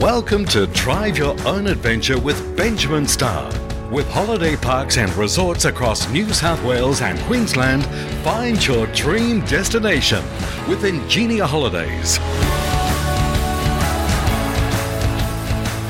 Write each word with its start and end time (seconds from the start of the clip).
Welcome 0.00 0.44
to 0.46 0.66
Drive 0.66 1.16
Your 1.16 1.34
Own 1.48 1.66
Adventure 1.68 2.20
with 2.20 2.54
Benjamin 2.54 3.06
Starr. 3.06 3.50
With 3.90 4.06
holiday 4.10 4.54
parks 4.54 4.98
and 4.98 5.10
resorts 5.14 5.64
across 5.64 6.06
New 6.10 6.34
South 6.34 6.62
Wales 6.62 7.00
and 7.00 7.18
Queensland, 7.20 7.86
find 8.22 8.64
your 8.66 8.86
dream 8.88 9.40
destination 9.46 10.22
with 10.68 10.82
Ingenia 10.82 11.46
Holidays. 11.46 12.18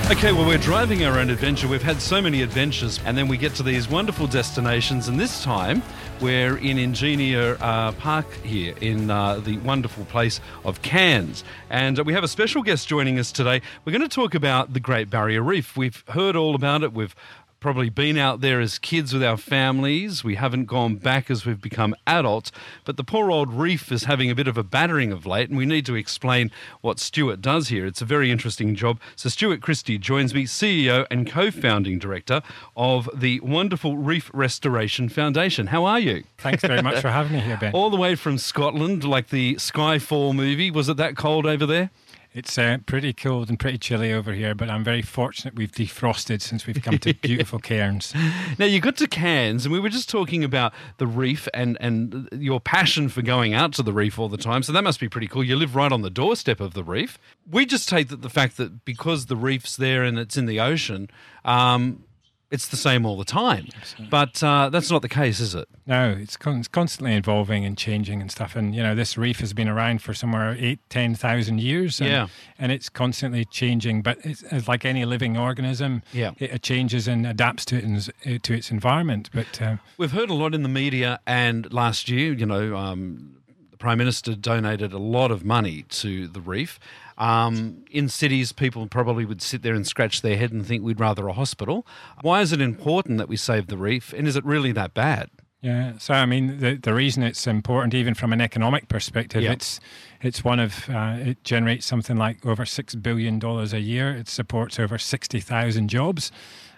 Okay, 0.08 0.30
well, 0.30 0.46
we're 0.46 0.56
driving 0.56 1.04
our 1.04 1.18
own 1.18 1.30
adventure. 1.30 1.66
We've 1.66 1.82
had 1.82 2.00
so 2.00 2.22
many 2.22 2.42
adventures, 2.42 3.00
and 3.04 3.18
then 3.18 3.26
we 3.26 3.36
get 3.36 3.56
to 3.56 3.64
these 3.64 3.88
wonderful 3.88 4.28
destinations. 4.28 5.08
And 5.08 5.18
this 5.18 5.42
time, 5.42 5.82
we're 6.20 6.58
in 6.58 6.76
Ingenia 6.76 7.60
uh, 7.60 7.90
Park 7.90 8.32
here 8.44 8.76
in 8.80 9.10
uh, 9.10 9.40
the 9.40 9.58
wonderful 9.58 10.04
place 10.04 10.40
of 10.64 10.80
Cairns. 10.82 11.42
And 11.70 11.98
uh, 11.98 12.04
we 12.04 12.12
have 12.12 12.22
a 12.22 12.28
special 12.28 12.62
guest 12.62 12.86
joining 12.86 13.18
us 13.18 13.32
today. 13.32 13.60
We're 13.84 13.90
going 13.90 14.08
to 14.08 14.08
talk 14.08 14.36
about 14.36 14.74
the 14.74 14.80
Great 14.80 15.10
Barrier 15.10 15.42
Reef. 15.42 15.76
We've 15.76 16.04
heard 16.10 16.36
all 16.36 16.54
about 16.54 16.84
it. 16.84 16.92
We've 16.92 17.16
probably 17.60 17.88
been 17.88 18.16
out 18.16 18.40
there 18.40 18.60
as 18.60 18.78
kids 18.78 19.12
with 19.12 19.22
our 19.22 19.36
families. 19.36 20.22
We 20.22 20.36
haven't 20.36 20.66
gone 20.66 20.96
back 20.96 21.30
as 21.30 21.46
we've 21.46 21.60
become 21.60 21.94
adults. 22.06 22.52
But 22.84 22.96
the 22.96 23.04
poor 23.04 23.30
old 23.30 23.52
reef 23.52 23.90
is 23.90 24.04
having 24.04 24.30
a 24.30 24.34
bit 24.34 24.48
of 24.48 24.56
a 24.58 24.62
battering 24.62 25.12
of 25.12 25.26
late, 25.26 25.48
and 25.48 25.58
we 25.58 25.66
need 25.66 25.86
to 25.86 25.94
explain 25.94 26.50
what 26.80 26.98
Stuart 26.98 27.40
does 27.40 27.68
here. 27.68 27.86
It's 27.86 28.02
a 28.02 28.04
very 28.04 28.30
interesting 28.30 28.74
job. 28.74 29.00
So, 29.16 29.28
Stuart 29.28 29.60
Christie 29.60 29.98
joins 29.98 30.34
me, 30.34 30.44
CEO 30.44 31.06
and 31.10 31.30
co 31.30 31.50
founding 31.50 31.98
director 31.98 32.42
of 32.76 33.08
the 33.14 33.40
wonderful 33.40 33.96
Reef 33.96 34.30
Restoration 34.32 35.08
Foundation. 35.08 35.68
How 35.68 35.84
are 35.84 36.00
you? 36.00 36.24
Thanks 36.38 36.62
very 36.62 36.82
much 36.82 37.00
for 37.00 37.10
having 37.10 37.32
me 37.32 37.40
here, 37.40 37.56
Ben. 37.56 37.72
All 37.72 37.90
the 37.90 37.96
way 37.96 38.14
from 38.14 38.38
Scotland, 38.38 39.04
like 39.04 39.28
the 39.28 39.56
Skyfall 39.56 40.34
movie. 40.34 40.70
Was 40.70 40.88
it 40.88 40.96
that 40.98 41.16
cold 41.16 41.46
over 41.46 41.66
there? 41.66 41.90
It's 42.36 42.58
uh, 42.58 42.76
pretty 42.84 43.14
cold 43.14 43.48
and 43.48 43.58
pretty 43.58 43.78
chilly 43.78 44.12
over 44.12 44.34
here, 44.34 44.54
but 44.54 44.68
I'm 44.68 44.84
very 44.84 45.00
fortunate 45.00 45.54
we've 45.54 45.72
defrosted 45.72 46.42
since 46.42 46.66
we've 46.66 46.82
come 46.82 46.98
to 46.98 47.14
beautiful 47.22 47.58
Cairns. 47.58 48.12
Now, 48.58 48.66
you 48.66 48.78
got 48.78 48.98
to 48.98 49.06
Cairns, 49.06 49.64
and 49.64 49.72
we 49.72 49.80
were 49.80 49.88
just 49.88 50.10
talking 50.10 50.44
about 50.44 50.74
the 50.98 51.06
reef 51.06 51.48
and, 51.54 51.78
and 51.80 52.28
your 52.32 52.60
passion 52.60 53.08
for 53.08 53.22
going 53.22 53.54
out 53.54 53.72
to 53.72 53.82
the 53.82 53.92
reef 53.94 54.18
all 54.18 54.28
the 54.28 54.36
time. 54.36 54.62
So 54.62 54.74
that 54.74 54.84
must 54.84 55.00
be 55.00 55.08
pretty 55.08 55.28
cool. 55.28 55.42
You 55.42 55.56
live 55.56 55.74
right 55.74 55.90
on 55.90 56.02
the 56.02 56.10
doorstep 56.10 56.60
of 56.60 56.74
the 56.74 56.84
reef. 56.84 57.18
We 57.50 57.64
just 57.64 57.88
take 57.88 58.08
that 58.08 58.20
the 58.20 58.28
fact 58.28 58.58
that 58.58 58.84
because 58.84 59.26
the 59.26 59.36
reef's 59.36 59.74
there 59.74 60.04
and 60.04 60.18
it's 60.18 60.36
in 60.36 60.44
the 60.44 60.60
ocean, 60.60 61.08
um, 61.42 62.04
it's 62.50 62.68
the 62.68 62.76
same 62.76 63.04
all 63.04 63.16
the 63.16 63.24
time. 63.24 63.66
But 64.08 64.42
uh, 64.42 64.68
that's 64.70 64.90
not 64.90 65.02
the 65.02 65.08
case, 65.08 65.40
is 65.40 65.54
it? 65.54 65.68
No, 65.86 66.10
it's, 66.10 66.36
con- 66.36 66.58
it's 66.58 66.68
constantly 66.68 67.14
evolving 67.14 67.64
and 67.64 67.76
changing 67.76 68.20
and 68.20 68.30
stuff. 68.30 68.54
And, 68.54 68.74
you 68.74 68.82
know, 68.82 68.94
this 68.94 69.18
reef 69.18 69.40
has 69.40 69.52
been 69.52 69.68
around 69.68 70.02
for 70.02 70.14
somewhere 70.14 70.56
eight, 70.58 70.78
10,000 70.90 71.60
years. 71.60 72.00
And, 72.00 72.08
Yeah. 72.10 72.26
And 72.58 72.70
it's 72.70 72.88
constantly 72.88 73.44
changing. 73.44 74.02
But 74.02 74.18
it's, 74.24 74.42
it's 74.44 74.68
like 74.68 74.84
any 74.84 75.04
living 75.04 75.36
organism, 75.36 76.02
Yeah. 76.12 76.32
it, 76.38 76.52
it 76.52 76.62
changes 76.62 77.08
and 77.08 77.26
adapts 77.26 77.64
to, 77.66 77.76
it, 78.22 78.42
to 78.44 78.54
its 78.54 78.70
environment. 78.70 79.28
But 79.32 79.60
uh, 79.60 79.76
We've 79.98 80.12
heard 80.12 80.30
a 80.30 80.34
lot 80.34 80.54
in 80.54 80.62
the 80.62 80.68
media, 80.68 81.20
and 81.26 81.72
last 81.72 82.08
year, 82.08 82.32
you 82.32 82.46
know, 82.46 82.76
um, 82.76 83.36
the 83.70 83.76
Prime 83.76 83.98
Minister 83.98 84.34
donated 84.34 84.92
a 84.92 84.98
lot 84.98 85.30
of 85.30 85.44
money 85.44 85.82
to 85.90 86.28
the 86.28 86.40
reef. 86.40 86.78
Um, 87.18 87.84
in 87.90 88.08
cities, 88.08 88.52
people 88.52 88.86
probably 88.86 89.24
would 89.24 89.40
sit 89.42 89.62
there 89.62 89.74
and 89.74 89.86
scratch 89.86 90.20
their 90.22 90.36
head 90.36 90.52
and 90.52 90.66
think 90.66 90.84
we'd 90.84 91.00
rather 91.00 91.26
a 91.28 91.32
hospital. 91.32 91.86
Why 92.20 92.40
is 92.42 92.52
it 92.52 92.60
important 92.60 93.18
that 93.18 93.28
we 93.28 93.36
save 93.36 93.68
the 93.68 93.78
reef, 93.78 94.12
and 94.12 94.26
is 94.28 94.36
it 94.36 94.44
really 94.44 94.72
that 94.72 94.92
bad? 94.94 95.30
Yeah, 95.62 95.94
so 95.98 96.12
I 96.14 96.26
mean, 96.26 96.60
the 96.60 96.74
the 96.76 96.92
reason 96.94 97.22
it's 97.22 97.46
important, 97.46 97.94
even 97.94 98.14
from 98.14 98.32
an 98.32 98.40
economic 98.40 98.88
perspective, 98.88 99.42
Yeah. 99.42 99.52
it's 99.52 99.80
it's 100.20 100.44
one 100.44 100.60
of 100.60 100.88
uh, 100.90 101.16
it 101.18 101.42
generates 101.44 101.86
something 101.86 102.16
like 102.16 102.44
over 102.44 102.66
six 102.66 102.94
billion 102.94 103.38
dollars 103.38 103.72
a 103.72 103.80
year. 103.80 104.10
It 104.14 104.28
supports 104.28 104.78
over 104.78 104.98
sixty 104.98 105.40
thousand 105.40 105.88
jobs, 105.88 106.30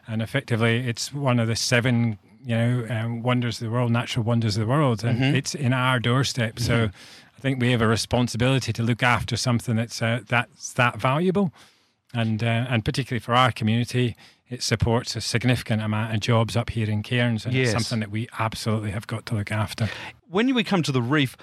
and 0.06 0.22
effectively, 0.22 0.78
it's 0.88 1.12
one 1.12 1.41
of 1.41 1.48
the 1.48 1.56
seven 1.56 2.19
you 2.44 2.56
know 2.56 2.87
um, 2.88 3.22
wonders 3.22 3.60
of 3.60 3.66
the 3.66 3.72
world, 3.72 3.91
natural 3.91 4.25
wonders 4.25 4.56
of 4.56 4.60
the 4.66 4.71
world, 4.71 5.03
and 5.04 5.19
Mm-hmm. 5.19 5.34
it's 5.34 5.54
in 5.56 5.72
our 5.72 5.98
doorstep. 5.98 6.59
So, 6.60 6.91
I 7.38 7.41
think 7.41 7.60
we 7.60 7.71
have 7.71 7.81
a 7.81 7.87
responsibility 7.87 8.72
to 8.72 8.82
look 8.82 9.03
after 9.03 9.37
something 9.37 9.76
that's 9.76 10.03
uh, 10.03 10.21
that's 10.26 10.72
that 10.72 10.99
valuable, 10.99 11.53
and 12.12 12.43
uh, 12.43 12.66
and 12.69 12.84
particularly 12.84 13.21
for 13.21 13.34
our 13.34 13.53
community. 13.53 14.16
It 14.50 14.62
supports 14.62 15.15
a 15.15 15.21
significant 15.21 15.82
amount 15.82 16.15
of 16.15 16.21
jobs 16.21 16.56
up 16.56 16.71
here 16.71 16.88
in 16.88 17.03
Cairns, 17.03 17.44
and 17.44 17.53
Yes. 17.54 17.66
it's 17.66 17.72
something 17.84 18.00
that 18.00 18.10
we 18.10 18.28
absolutely 18.38 18.93
have 18.93 19.06
got 19.06 19.27
to 19.27 19.34
look 19.34 19.53
after. 19.53 19.91
When 20.27 20.54
we 20.54 20.65
come 20.65 20.82
to 20.84 20.91
the 20.93 21.03
reef, 21.03 21.37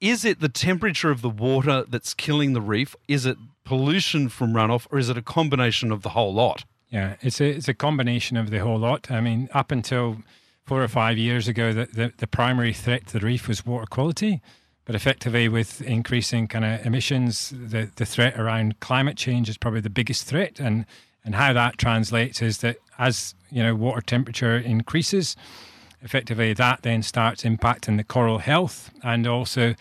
is 0.00 0.24
it 0.24 0.40
the 0.40 0.48
temperature 0.48 1.10
of 1.10 1.20
the 1.20 1.28
water 1.28 1.84
that's 1.86 2.14
killing 2.14 2.54
the 2.54 2.62
reef? 2.62 2.96
Is 3.08 3.26
it 3.26 3.36
pollution 3.64 4.30
from 4.30 4.54
runoff, 4.54 4.86
or 4.90 4.96
is 4.98 5.10
it 5.10 5.18
a 5.18 5.22
combination 5.22 5.92
of 5.92 6.00
the 6.00 6.08
whole 6.10 6.32
lot? 6.32 6.64
Yeah, 6.88 7.16
it's 7.20 7.42
a 7.42 7.44
it's 7.50 7.68
a 7.68 7.74
combination 7.74 8.38
of 8.38 8.48
the 8.48 8.58
whole 8.60 8.78
lot. 8.78 9.10
I 9.10 9.20
mean, 9.20 9.50
up 9.52 9.70
until 9.70 10.22
four 10.64 10.82
or 10.82 10.88
five 10.88 11.18
years 11.18 11.46
ago, 11.48 11.74
the 11.74 11.86
the, 11.92 12.12
the 12.16 12.26
primary 12.26 12.72
threat 12.72 13.06
to 13.08 13.18
the 13.18 13.26
reef 13.26 13.48
was 13.48 13.66
water 13.66 13.86
quality. 13.86 14.40
But 14.86 14.94
effectively, 14.94 15.48
with 15.48 15.82
increasing 15.82 16.46
kind 16.46 16.64
of 16.64 16.86
emissions, 16.86 17.50
the, 17.50 17.90
the 17.96 18.06
threat 18.06 18.38
around 18.38 18.80
climate 18.80 19.16
change 19.16 19.48
is 19.48 19.58
probably 19.58 19.80
the 19.80 19.90
biggest 19.90 20.24
threat. 20.24 20.58
And 20.58 20.86
and 21.24 21.34
how 21.34 21.52
that 21.52 21.76
translates 21.76 22.40
is 22.40 22.58
that 22.58 22.76
as 22.98 23.34
you 23.50 23.62
know 23.62 23.74
water 23.74 24.00
temperature 24.00 24.56
increases, 24.56 25.36
effectively 26.00 26.52
that 26.54 26.82
then 26.82 27.02
starts 27.02 27.42
impacting 27.42 27.96
the 27.96 28.04
coral 28.04 28.38
health 28.38 28.90
and 29.02 29.26
also 29.26 29.74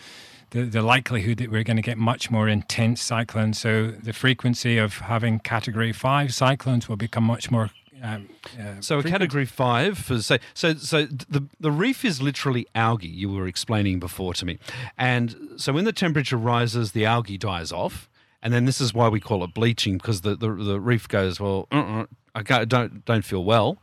the, 0.49 0.63
the 0.63 0.81
likelihood 0.81 1.37
that 1.37 1.51
we're 1.51 1.63
going 1.63 1.77
to 1.77 1.83
get 1.83 1.97
much 1.97 2.31
more 2.31 2.47
intense 2.47 3.01
cyclones. 3.01 3.59
So 3.59 3.87
the 3.87 4.13
frequency 4.13 4.77
of 4.77 4.99
having 4.99 5.39
category 5.39 5.93
five 5.93 6.33
cyclones 6.33 6.89
will 6.89 6.95
become 6.95 7.23
much 7.23 7.51
more. 7.51 7.69
Um, 8.05 8.29
uh, 8.59 8.81
So 8.81 8.99
a 8.99 9.03
category 9.03 9.45
five 9.45 9.97
for 9.97 10.21
say 10.21 10.39
so 10.53 10.75
so 10.75 11.05
the 11.05 11.47
the 11.59 11.71
reef 11.71 12.05
is 12.05 12.21
literally 12.21 12.67
algae 12.75 13.07
you 13.07 13.31
were 13.31 13.47
explaining 13.47 13.99
before 13.99 14.33
to 14.35 14.45
me, 14.45 14.59
and 14.97 15.35
so 15.57 15.73
when 15.73 15.85
the 15.85 15.93
temperature 15.93 16.37
rises, 16.37 16.91
the 16.91 17.05
algae 17.05 17.37
dies 17.37 17.71
off, 17.71 18.09
and 18.43 18.53
then 18.53 18.65
this 18.65 18.79
is 18.79 18.93
why 18.93 19.07
we 19.09 19.19
call 19.19 19.43
it 19.43 19.53
bleaching 19.53 19.97
because 19.97 20.21
the 20.21 20.35
the, 20.35 20.53
the 20.53 20.79
reef 20.79 21.07
goes 21.07 21.39
well 21.39 21.67
uh-uh, 21.71 22.05
I 22.35 22.65
don't 22.65 23.03
don't 23.05 23.25
feel 23.25 23.43
well, 23.43 23.81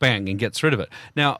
bang 0.00 0.28
and 0.28 0.38
gets 0.38 0.62
rid 0.62 0.74
of 0.74 0.80
it. 0.80 0.88
Now, 1.14 1.38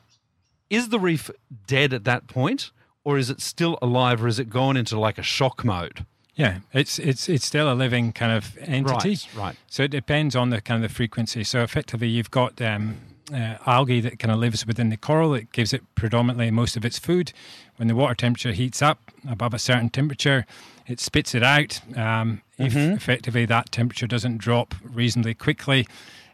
is 0.69 0.91
the 0.91 1.01
reef 1.01 1.31
dead 1.67 1.93
at 1.93 2.05
that 2.05 2.29
point, 2.29 2.71
or 3.03 3.19
is 3.19 3.29
it 3.31 3.41
still 3.41 3.77
alive, 3.83 4.23
or 4.23 4.29
is 4.29 4.39
it 4.39 4.51
gone 4.51 4.77
into 4.77 5.01
like 5.01 5.19
a 5.19 5.23
shock 5.23 5.65
mode? 5.65 6.07
Yeah, 6.41 6.61
it's 6.73 6.99
it's 6.99 7.29
it's 7.29 7.45
still 7.45 7.71
a 7.71 7.75
living 7.75 8.13
kind 8.13 8.33
of 8.33 8.57
entity. 8.63 9.11
Right, 9.11 9.29
right. 9.37 9.57
So 9.67 9.83
it 9.83 9.91
depends 9.91 10.35
on 10.35 10.49
the 10.49 10.63
kind 10.63 10.83
of 10.83 10.91
the 10.91 10.95
frequency. 10.95 11.45
So 11.45 11.63
effectively, 11.63 12.09
you've 12.09 12.31
got 12.31 12.63
um, 12.63 12.97
uh, 13.31 13.57
algae 13.67 14.01
that 14.01 14.19
kind 14.19 14.33
of 14.33 14.39
lives 14.39 14.67
within 14.67 14.89
the 14.89 14.97
coral. 14.97 15.35
It 15.35 15.53
gives 15.53 15.75
it 15.75 15.83
predominantly 15.95 16.51
most 16.51 16.77
of 16.79 16.85
its 16.85 16.99
food. 16.99 17.33
When 17.77 17.89
the 17.89 17.95
water 17.95 18.15
temperature 18.15 18.53
heats 18.53 18.81
up 18.81 18.99
above 19.29 19.53
a 19.53 19.59
certain 19.59 19.91
temperature, 19.91 20.47
it 20.87 20.99
spits 20.99 21.35
it 21.35 21.43
out. 21.43 21.81
Um, 21.95 22.41
If 22.57 22.75
effectively 22.75 23.47
that 23.47 23.71
temperature 23.71 24.07
doesn't 24.07 24.39
drop 24.39 24.75
reasonably 24.83 25.35
quickly, 25.35 25.87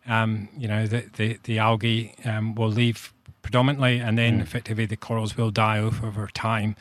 um, 0.06 0.48
you 0.56 0.68
know 0.68 0.86
the 0.86 1.04
the, 1.16 1.38
the 1.42 1.58
algae 1.58 2.14
um, 2.24 2.54
will 2.54 2.70
leave 2.70 3.12
predominantly, 3.42 4.00
and 4.00 4.16
then 4.18 4.40
effectively 4.40 4.86
the 4.86 4.96
corals 4.96 5.36
will 5.36 5.50
die 5.50 5.80
off 5.80 6.02
over 6.02 6.28
time. 6.32 6.74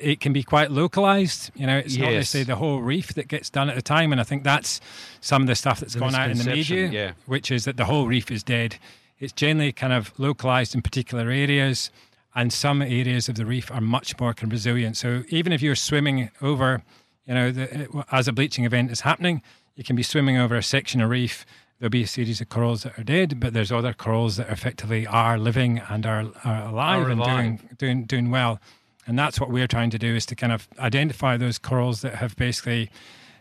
It 0.00 0.20
can 0.20 0.32
be 0.32 0.42
quite 0.42 0.70
localized. 0.70 1.50
You 1.54 1.66
know, 1.66 1.78
it's 1.78 1.96
not 1.96 2.12
necessarily 2.12 2.44
the 2.44 2.56
whole 2.56 2.80
reef 2.80 3.14
that 3.14 3.28
gets 3.28 3.50
done 3.50 3.68
at 3.70 3.76
a 3.76 3.82
time. 3.82 4.12
And 4.12 4.20
I 4.20 4.24
think 4.24 4.44
that's 4.44 4.80
some 5.20 5.42
of 5.42 5.48
the 5.48 5.54
stuff 5.54 5.80
that's 5.80 5.94
The 5.94 6.00
gone 6.00 6.14
out 6.14 6.30
in 6.30 6.38
the 6.38 6.44
media, 6.44 6.88
yeah. 6.88 7.12
which 7.26 7.50
is 7.50 7.64
that 7.64 7.76
the 7.76 7.84
whole 7.84 8.06
reef 8.06 8.30
is 8.30 8.42
dead. 8.42 8.78
It's 9.18 9.32
generally 9.32 9.72
kind 9.72 9.92
of 9.92 10.12
localized 10.18 10.74
in 10.74 10.82
particular 10.82 11.30
areas, 11.30 11.90
and 12.34 12.52
some 12.52 12.82
areas 12.82 13.28
of 13.28 13.34
the 13.34 13.44
reef 13.44 13.70
are 13.70 13.80
much 13.80 14.18
more 14.20 14.32
kind 14.32 14.52
of 14.52 14.52
resilient. 14.52 14.96
So 14.96 15.24
even 15.28 15.52
if 15.52 15.60
you're 15.60 15.74
swimming 15.74 16.30
over, 16.40 16.82
you 17.26 17.34
know, 17.34 17.50
the, 17.50 18.04
as 18.12 18.28
a 18.28 18.32
bleaching 18.32 18.64
event 18.64 18.92
is 18.92 19.00
happening, 19.00 19.42
you 19.74 19.82
can 19.82 19.96
be 19.96 20.04
swimming 20.04 20.36
over 20.36 20.54
a 20.56 20.62
section 20.62 21.00
of 21.00 21.10
reef. 21.10 21.44
There'll 21.78 21.90
be 21.90 22.02
a 22.02 22.06
series 22.08 22.40
of 22.40 22.48
corals 22.48 22.82
that 22.82 22.98
are 22.98 23.04
dead, 23.04 23.38
but 23.40 23.54
there's 23.54 23.70
other 23.72 23.92
corals 23.92 24.36
that 24.36 24.48
effectively 24.50 25.06
are 25.06 25.38
living 25.38 25.80
and 25.88 26.06
are, 26.06 26.26
are 26.44 26.68
alive 26.68 27.06
Are 27.06 27.10
and 27.10 27.20
alive. 27.20 27.28
doing 27.28 27.60
doing 27.78 28.04
doing 28.04 28.30
well. 28.30 28.60
And 29.08 29.18
that's 29.18 29.40
what 29.40 29.50
we're 29.50 29.66
trying 29.66 29.90
to 29.90 29.98
do 29.98 30.14
is 30.14 30.26
to 30.26 30.36
kind 30.36 30.52
of 30.52 30.68
identify 30.78 31.36
those 31.36 31.58
corals 31.58 32.02
that 32.02 32.16
have 32.16 32.36
basically 32.36 32.90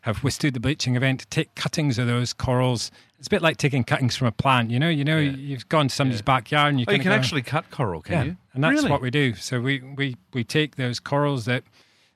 have 0.04 0.24
withstood 0.24 0.54
the 0.54 0.60
bleaching 0.62 0.96
event, 0.96 1.26
take 1.30 1.54
cuttings 1.56 2.00
of 2.00 2.08
those 2.08 2.32
corals. 2.32 2.90
It's 3.20 3.28
a 3.28 3.30
bit 3.30 3.42
like 3.42 3.58
taking 3.58 3.84
cuttings 3.84 4.16
from 4.16 4.28
a 4.28 4.32
plant. 4.32 4.72
You 4.72 4.80
know, 4.80 4.88
you 4.88 5.04
know, 5.04 5.18
you've 5.20 5.68
gone 5.68 5.90
to 5.90 5.94
somebody's 5.94 6.22
backyard 6.22 6.70
and 6.70 6.80
you, 6.80 6.86
Oh, 6.88 6.94
you 6.94 7.00
can 7.00 7.10
go- 7.12 7.16
actually 7.16 7.42
cut 7.42 7.70
coral, 7.70 8.02
can 8.02 8.14
yeah, 8.14 8.24
you? 8.24 8.38
and 8.54 8.64
that's 8.64 8.76
Really? 8.78 8.90
what 8.92 9.02
we 9.02 9.10
do. 9.12 9.36
So 9.36 9.60
we, 9.60 9.82
we, 9.82 10.16
we 10.34 10.44
take 10.46 10.78
those 10.78 11.00
corals 11.00 11.46
that 11.46 11.64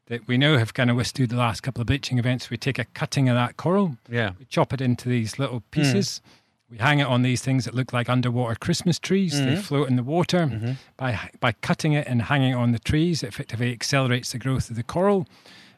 that 0.08 0.28
we 0.28 0.38
know 0.38 0.58
have 0.58 0.74
kind 0.74 0.90
of 0.90 0.98
withstood 0.98 1.30
the 1.30 1.38
last 1.38 1.62
couple 1.62 1.80
of 1.80 1.88
bleaching 1.88 2.18
events. 2.20 2.50
We 2.50 2.58
take 2.58 2.78
a 2.78 2.84
cutting 2.86 3.30
of 3.30 3.36
that 3.36 3.56
coral, 3.56 3.98
Yeah. 4.10 4.32
we 4.40 4.46
chop 4.46 4.74
it 4.74 4.82
into 4.82 5.08
these 5.08 5.40
little 5.40 5.62
pieces. 5.72 6.20
Hmm. 6.24 6.30
We 6.72 6.78
hang 6.78 7.00
it 7.00 7.08
on 7.08 7.22
these 7.22 7.42
things 7.42 7.66
that 7.66 7.74
look 7.76 7.92
like 7.92 8.08
underwater 8.10 8.56
Christmas 8.56 8.98
trees. 8.98 9.34
They 9.38 9.46
Mm-hmm. 9.54 9.62
float 9.62 9.90
in 9.90 9.98
the 9.98 10.04
water. 10.04 10.76
By 10.98 11.20
by 11.42 11.52
cutting 11.52 11.92
it 11.94 12.08
and 12.08 12.22
hanging 12.24 12.52
it 12.54 12.56
on 12.56 12.72
the 12.72 12.80
trees, 12.80 13.22
it 13.24 13.28
effectively 13.28 13.72
accelerates 13.74 14.32
the 14.32 14.40
growth 14.40 14.70
of 14.70 14.78
the 14.78 14.84
coral. 14.84 15.28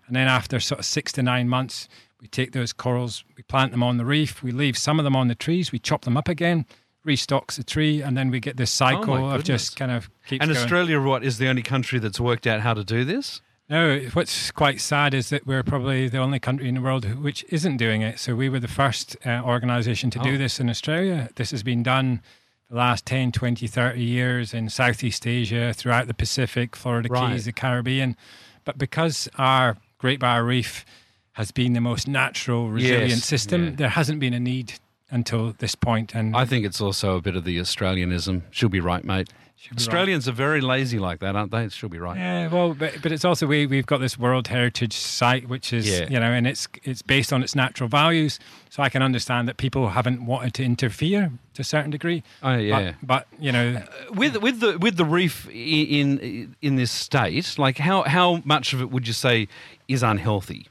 And 0.05 0.15
then 0.15 0.27
after 0.27 0.59
sort 0.59 0.79
of 0.79 0.85
six 0.85 1.11
to 1.13 1.23
nine 1.23 1.49
months, 1.49 1.87
we 2.21 2.27
take 2.27 2.51
those 2.51 2.73
corals, 2.73 3.23
we 3.35 3.43
plant 3.43 3.71
them 3.71 3.81
on 3.81 3.97
the 3.97 4.05
reef, 4.05 4.43
we 4.43 4.51
leave 4.51 4.77
some 4.77 4.99
of 4.99 5.03
them 5.03 5.15
on 5.15 5.27
the 5.29 5.35
trees, 5.35 5.71
we 5.71 5.79
chop 5.79 6.03
them 6.05 6.15
up 6.15 6.27
again, 6.29 6.65
restocks 7.07 7.55
the 7.55 7.63
tree, 7.63 8.01
and 8.01 8.15
then 8.17 8.29
we 8.29 8.39
get 8.39 8.55
this 8.57 8.69
cycle 8.71 9.13
Oh 9.15 9.29
of 9.31 9.43
just 9.43 9.75
kind 9.75 9.91
of 9.91 10.09
keeps 10.27 10.43
And 10.43 10.51
going. 10.51 10.63
Australia, 10.63 11.01
what 11.01 11.23
is 11.23 11.37
the 11.37 11.47
only 11.47 11.63
country 11.63 11.99
that's 11.99 12.19
worked 12.19 12.45
out 12.45 12.59
how 12.61 12.73
to 12.75 12.83
do 12.83 13.03
this? 13.03 13.41
No, 13.73 13.97
what's 14.13 14.51
quite 14.51 14.79
sad 14.79 15.15
is 15.15 15.29
that 15.29 15.47
we're 15.47 15.63
probably 15.63 16.07
the 16.07 16.19
only 16.19 16.39
country 16.39 16.69
in 16.69 16.75
the 16.75 16.81
world 16.81 17.05
which 17.23 17.43
isn't 17.49 17.77
doing 17.77 18.03
it. 18.03 18.19
So 18.19 18.35
we 18.35 18.47
were 18.47 18.59
the 18.59 18.67
first 18.67 19.17
uh, 19.25 19.41
organisation 19.43 20.11
to 20.11 20.19
Oh. 20.19 20.23
do 20.23 20.37
this 20.37 20.59
in 20.59 20.69
Australia. 20.69 21.29
This 21.37 21.49
has 21.49 21.63
been 21.63 21.81
done 21.81 22.21
the 22.69 22.75
last 22.75 23.03
10, 23.07 23.31
20, 23.31 23.65
30 23.65 23.99
years 23.99 24.53
in 24.53 24.69
Southeast 24.69 25.25
Asia, 25.25 25.73
throughout 25.73 26.05
the 26.05 26.13
Pacific, 26.13 26.75
Florida 26.75 27.09
Right. 27.09 27.31
Keys, 27.31 27.45
the 27.45 27.51
Caribbean. 27.51 28.15
But 28.63 28.77
because 28.77 29.27
our 29.39 29.77
Great 29.97 30.19
Barrier 30.19 30.43
Reef 30.45 30.85
has 31.31 31.49
been 31.49 31.73
the 31.73 31.81
most 31.81 32.07
natural, 32.07 32.69
resilient 32.69 33.09
Yes, 33.09 33.25
system, 33.25 33.63
yeah. 33.63 33.71
there 33.75 33.89
hasn't 33.89 34.19
been 34.19 34.35
a 34.35 34.39
need 34.39 34.73
until 35.09 35.53
this 35.57 35.73
point. 35.73 36.13
And 36.13 36.35
I 36.37 36.45
think 36.45 36.63
it's 36.63 36.79
also 36.79 37.17
a 37.17 37.21
bit 37.21 37.35
of 37.35 37.43
the 37.43 37.57
Australianism. 37.57 38.43
She'll 38.51 38.69
be 38.69 38.79
right, 38.79 39.03
mate. 39.03 39.29
Be 39.69 39.75
right. 39.75 39.79
Australians 39.79 40.27
are 40.27 40.33
very 40.33 40.61
lazy 40.61 40.99
like 40.99 41.19
that, 41.19 41.35
aren't 41.35 41.51
they? 41.51 41.69
She'll 41.69 41.89
be 41.89 41.97
right. 41.99 42.17
Yeah, 42.17 42.47
well, 42.49 42.73
but, 42.73 43.01
but 43.01 43.11
it's 43.11 43.23
also 43.25 43.47
we 43.47 43.65
we've 43.65 43.85
got 43.85 43.99
this 43.99 44.17
World 44.19 44.47
Heritage 44.47 44.93
site, 44.93 45.47
which 45.47 45.71
is 45.73 45.87
Yeah. 45.89 46.07
you 46.09 46.19
know, 46.19 46.31
and 46.31 46.45
it's 46.45 46.67
it's 46.83 47.01
based 47.01 47.31
on 47.31 47.41
its 47.43 47.55
natural 47.55 47.87
values. 47.89 48.39
So 48.69 48.83
I 48.83 48.89
can 48.89 49.01
understand 49.01 49.47
that 49.47 49.57
people 49.57 49.89
haven't 49.89 50.25
wanted 50.25 50.53
to 50.55 50.63
interfere 50.63 51.31
to 51.53 51.61
a 51.61 51.63
certain 51.63 51.91
degree. 51.91 52.23
Oh, 52.41 52.55
yeah. 52.55 52.93
But, 53.01 53.27
but 53.31 53.39
you 53.43 53.51
know, 53.51 53.83
with 54.11 54.37
with 54.37 54.59
the 54.59 54.77
with 54.79 54.97
the 54.97 55.05
reef 55.05 55.47
in 55.49 56.55
in 56.61 56.75
this 56.75 56.91
state, 56.91 57.57
like 57.57 57.77
how 57.77 58.03
how 58.03 58.41
much 58.45 58.73
of 58.73 58.81
it 58.81 58.91
would 58.91 59.07
you 59.07 59.13
say 59.13 59.47
is 59.87 60.03
unhealthy? 60.03 60.67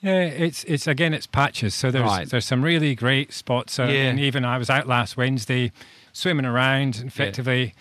yeah, 0.00 0.22
it's 0.22 0.64
it's 0.64 0.86
again 0.88 1.14
it's 1.14 1.26
patches. 1.28 1.74
So 1.74 1.90
there's 1.92 2.04
Right. 2.04 2.28
there's 2.28 2.44
some 2.46 2.62
really 2.62 2.94
great 2.94 3.32
spots. 3.32 3.78
Uh, 3.78 3.84
Yeah. 3.84 4.08
And 4.10 4.18
even 4.18 4.44
I 4.44 4.58
was 4.58 4.68
out 4.70 4.88
last 4.88 5.16
Wednesday 5.16 5.70
swimming 6.12 6.44
around. 6.46 7.02
Effectively, 7.06 7.72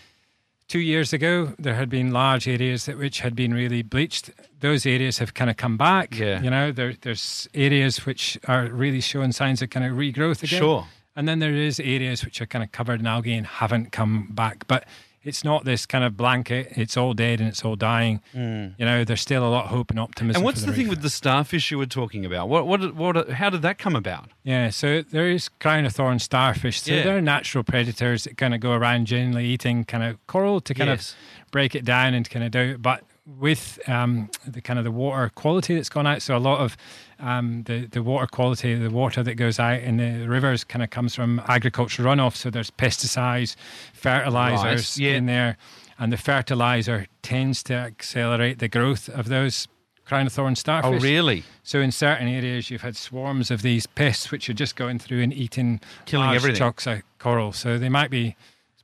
two 0.72 0.80
years 0.80 1.12
ago 1.12 1.54
there 1.60 1.76
had 1.76 1.90
been 1.90 2.12
large 2.12 2.48
areas 2.48 2.86
that 2.86 2.98
which 2.98 3.20
had 3.20 3.36
been 3.36 3.54
really 3.54 3.82
bleached. 3.82 4.32
Those 4.62 4.86
areas 4.86 5.18
have 5.18 5.34
kind 5.34 5.50
of 5.50 5.58
come 5.58 5.76
back. 5.76 6.18
Yeah. 6.18 6.42
You 6.42 6.50
know, 6.50 6.72
there, 6.72 6.94
there's 7.02 7.50
areas 7.54 8.06
which 8.06 8.40
are 8.48 8.68
really 8.68 9.02
showing 9.02 9.34
signs 9.34 9.62
of 9.62 9.70
kind 9.70 9.86
of 9.86 9.98
regrowth 9.98 10.44
again. 10.44 10.60
Sure. 10.60 10.88
And 11.14 11.28
then 11.28 11.40
there 11.40 11.54
is 11.54 11.82
areas 11.82 12.24
which 12.24 12.40
are 12.40 12.46
kind 12.46 12.64
of 12.64 12.72
covered 12.72 13.02
in 13.02 13.06
algae 13.06 13.34
and 13.34 13.46
haven't 13.46 13.92
come 13.92 14.30
back. 14.32 14.66
But 14.68 14.86
it's 15.24 15.44
not 15.44 15.66
this 15.66 15.86
kind 15.86 16.04
of 16.04 16.18
blanket, 16.18 16.74
it's 16.76 16.98
all 16.98 17.14
dead 17.14 17.40
and 17.40 17.48
it's 17.50 17.64
all 17.64 17.76
dying. 17.76 18.22
You 18.34 18.74
know, 18.80 19.04
there's 19.04 19.22
still 19.22 19.46
a 19.46 19.50
lot 19.50 19.66
of 19.66 19.70
hope 19.72 19.92
and 19.92 20.00
optimism. 20.00 20.34
Mm. 20.34 20.36
And 20.42 20.46
what's 20.46 20.64
the, 20.64 20.74
thing 20.74 20.88
with 20.88 21.02
the 21.02 21.10
starfish 21.10 21.70
you 21.70 21.78
were 21.78 21.86
talking 21.86 22.26
about? 22.26 22.50
What 22.50 22.66
what 22.68 22.96
what? 22.96 23.30
How 23.32 23.50
did 23.50 23.62
that 23.62 23.78
come 23.78 23.96
about? 23.96 24.30
Yeah, 24.44 24.70
so 24.72 25.02
there 25.04 25.30
is 25.30 25.50
crown 25.50 25.86
of 25.86 25.94
thorn 25.94 26.20
starfish. 26.20 26.82
So 26.82 26.94
Yeah. 26.94 27.04
they're 27.04 27.22
natural 27.22 27.64
predators 27.64 28.24
that 28.24 28.38
kind 28.38 28.54
of 28.56 28.60
go 28.60 28.72
around 28.72 29.06
generally 29.06 29.46
eating 29.46 29.84
kind 29.84 30.04
of 30.04 30.26
coral 30.28 30.60
to 30.62 30.74
kind 30.74 30.90
Yes. 30.90 31.12
of 31.12 31.52
break 31.52 31.76
it 31.76 31.86
down 31.86 32.14
and 32.14 32.28
kind 32.30 32.44
of 32.46 32.52
do 32.52 32.60
it. 32.60 32.82
But 32.82 33.04
with 33.40 33.80
um, 33.88 34.30
the 34.46 34.62
kind 34.62 34.80
of 34.80 34.86
the 34.86 34.92
water 34.92 35.32
quality 35.36 35.76
that's 35.76 35.90
gone 35.90 36.08
out, 36.08 36.22
so 36.22 36.36
a 36.36 36.40
lot 36.40 36.60
of 36.60 36.78
um, 37.20 37.64
the 37.64 37.86
the 37.86 38.04
water 38.04 38.28
quality, 38.28 38.76
the 38.76 38.90
water 38.90 39.24
that 39.24 39.36
goes 39.36 39.60
out 39.60 39.80
in 39.80 39.98
the 39.98 40.28
rivers, 40.28 40.64
kind 40.64 40.84
of 40.84 40.90
comes 40.90 41.16
from 41.16 41.42
agricultural 41.48 42.14
runoff. 42.14 42.36
So 42.36 42.50
there's 42.50 42.72
pesticides, 42.72 43.56
fertilizers 43.94 45.00
yeah. 45.00 45.14
in 45.14 45.26
there, 45.26 45.58
and 46.00 46.12
the 46.12 46.18
fertilizer 46.18 47.08
tends 47.22 47.64
to 47.64 47.74
accelerate 47.74 48.60
the 48.60 48.68
growth 48.68 49.10
of 49.10 49.28
those 49.30 49.68
crown 50.06 50.28
of 50.28 50.34
thorn 50.34 50.56
starfish. 50.56 51.02
Oh, 51.02 51.04
really? 51.04 51.44
So 51.64 51.80
in 51.80 51.92
certain 51.92 52.28
areas, 52.28 52.70
you've 52.70 52.82
had 52.82 52.98
swarms 52.98 53.50
of 53.50 53.62
these 53.62 53.88
pests 53.88 54.32
which 54.32 54.50
are 54.50 54.54
just 54.54 54.76
going 54.76 55.00
through 55.00 55.22
and 55.22 55.34
eating 55.34 55.80
Killing 56.06 56.32
everything. 56.32 56.58
chunks 56.58 56.86
of 56.88 57.02
coral. 57.20 57.54
So 57.54 57.78
they 57.78 57.90
might 57.90 58.12
be. 58.12 58.36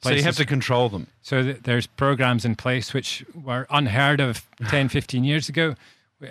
So 0.01 0.11
you 0.11 0.23
have 0.23 0.35
to 0.37 0.45
control 0.45 0.89
them. 0.89 1.07
So 1.21 1.41
th- 1.43 1.57
there's 1.63 1.87
programs 1.87 2.45
in 2.45 2.55
place 2.55 2.93
which 2.93 3.25
were 3.33 3.65
unheard 3.69 4.19
of 4.19 4.45
10, 4.69 4.89
15 4.89 5.23
years 5.23 5.49
ago. 5.49 5.75